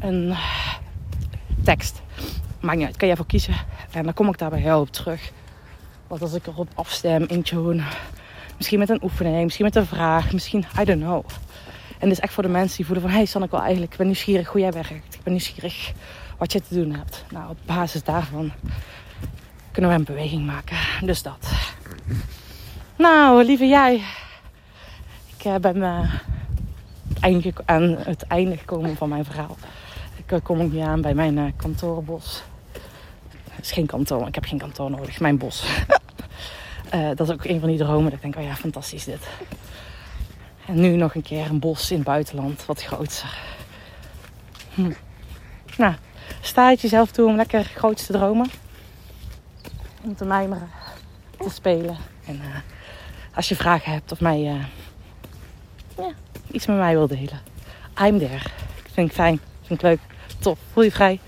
een 0.00 0.34
tekst. 1.64 2.02
Maakt 2.60 2.78
niet 2.78 2.86
uit, 2.86 2.96
kan 2.96 3.08
jij 3.08 3.16
voor 3.16 3.26
kiezen. 3.26 3.54
En 3.90 4.04
dan 4.04 4.14
kom 4.14 4.28
ik 4.28 4.38
daar 4.38 4.50
bij 4.50 4.60
jou 4.60 4.80
op 4.80 4.90
terug. 4.90 5.32
Wat 6.06 6.22
als 6.22 6.32
ik 6.32 6.46
erop 6.46 6.68
afstem, 6.74 7.24
intune. 7.28 7.82
Misschien 8.56 8.78
met 8.78 8.88
een 8.88 9.02
oefening, 9.02 9.42
misschien 9.42 9.64
met 9.64 9.76
een 9.76 9.86
vraag, 9.86 10.32
misschien, 10.32 10.64
I 10.80 10.84
don't 10.84 11.00
know. 11.02 11.24
En 11.98 12.08
dit 12.08 12.10
is 12.10 12.20
echt 12.20 12.32
voor 12.32 12.42
de 12.42 12.48
mensen 12.48 12.76
die 12.76 12.86
voelen 12.86 13.04
van... 13.04 13.12
Hey 13.12 13.28
wil 13.50 13.60
eigenlijk, 13.60 13.92
ik 13.92 13.98
ben 13.98 14.06
nieuwsgierig 14.06 14.48
hoe 14.48 14.60
jij 14.60 14.72
werkt. 14.72 15.14
Ik 15.14 15.22
ben 15.22 15.32
nieuwsgierig 15.32 15.92
wat 16.38 16.52
je 16.52 16.60
te 16.60 16.74
doen 16.74 16.94
hebt. 16.94 17.24
Nou, 17.30 17.50
op 17.50 17.56
basis 17.66 18.02
daarvan 18.02 18.52
kunnen 19.72 19.90
we 19.90 19.96
een 19.96 20.04
beweging 20.04 20.46
maken. 20.46 20.76
Dus 21.06 21.22
dat. 21.22 21.52
Nou, 22.96 23.44
lieve 23.44 23.66
jij. 23.66 24.02
Ik 25.36 25.44
uh, 25.44 25.54
ben 25.54 25.76
uh, 25.76 26.14
aan 27.64 27.96
het 27.98 28.22
einde 28.22 28.56
gekomen 28.56 28.96
van 28.96 29.08
mijn 29.08 29.24
verhaal. 29.24 29.56
Ik 30.36 30.44
kom 30.44 30.60
ook 30.60 30.72
niet 30.72 30.84
aan 30.84 31.00
bij 31.00 31.14
mijn 31.14 31.36
uh, 31.36 31.44
kantorenbos. 31.56 32.42
Het 33.50 33.64
is 33.64 33.72
geen 33.72 33.86
kantoor, 33.86 34.26
ik 34.26 34.34
heb 34.34 34.44
geen 34.44 34.58
kantoor 34.58 34.90
nodig. 34.90 35.20
Mijn 35.20 35.38
bos. 35.38 35.64
dat 37.16 37.28
is 37.28 37.30
ook 37.30 37.44
een 37.44 37.60
van 37.60 37.68
die 37.68 37.78
dromen. 37.78 38.04
Dat 38.04 38.12
ik 38.12 38.20
denk, 38.22 38.36
oh 38.36 38.42
ja, 38.42 38.54
fantastisch 38.54 39.04
dit. 39.04 39.28
En 40.66 40.80
nu 40.80 40.96
nog 40.96 41.14
een 41.14 41.22
keer 41.22 41.46
een 41.46 41.58
bos 41.58 41.90
in 41.90 41.96
het 41.96 42.06
buitenland, 42.06 42.66
wat 42.66 42.82
groter. 42.82 43.38
Hm. 44.74 44.92
Nou, 45.76 45.94
sta 46.40 46.68
het 46.68 46.80
jezelf 46.80 47.10
toe 47.10 47.26
om 47.26 47.36
lekker 47.36 47.64
groot 47.64 48.06
te 48.06 48.12
dromen. 48.12 48.46
Om 50.02 50.14
te 50.14 50.24
mijmeren, 50.24 50.70
te 51.38 51.50
spelen. 51.50 51.96
En 52.26 52.34
uh, 52.34 52.56
als 53.34 53.48
je 53.48 53.56
vragen 53.56 53.92
hebt 53.92 54.12
of 54.12 54.20
mij 54.20 54.40
ja, 54.40 54.58
iets 56.50 56.66
met 56.66 56.76
mij 56.76 56.92
wil 56.92 57.06
delen. 57.06 57.40
I'm 58.00 58.18
there. 58.18 58.40
Vind 58.92 59.08
ik 59.08 59.14
fijn, 59.14 59.40
vind 59.62 59.82
ik 59.82 59.82
leuk, 59.82 60.00
tof. 60.40 60.58
Voel 60.72 60.84
je 60.84 60.90
vrij 60.90 61.20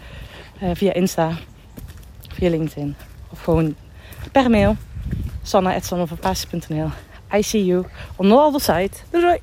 uh, 0.63 0.71
via 0.75 0.93
Insta, 0.93 1.33
via 2.29 2.51
LinkedIn 2.51 2.97
of 3.31 3.43
gewoon 3.43 3.77
per 4.33 4.51
mail. 4.51 4.77
Sanne.sannevanpaas.nl 5.43 6.91
I 7.35 7.43
see 7.43 7.65
you 7.65 7.85
on 8.17 8.29
the 8.29 8.35
other 8.35 8.61
side. 8.61 8.91
Doei! 9.11 9.41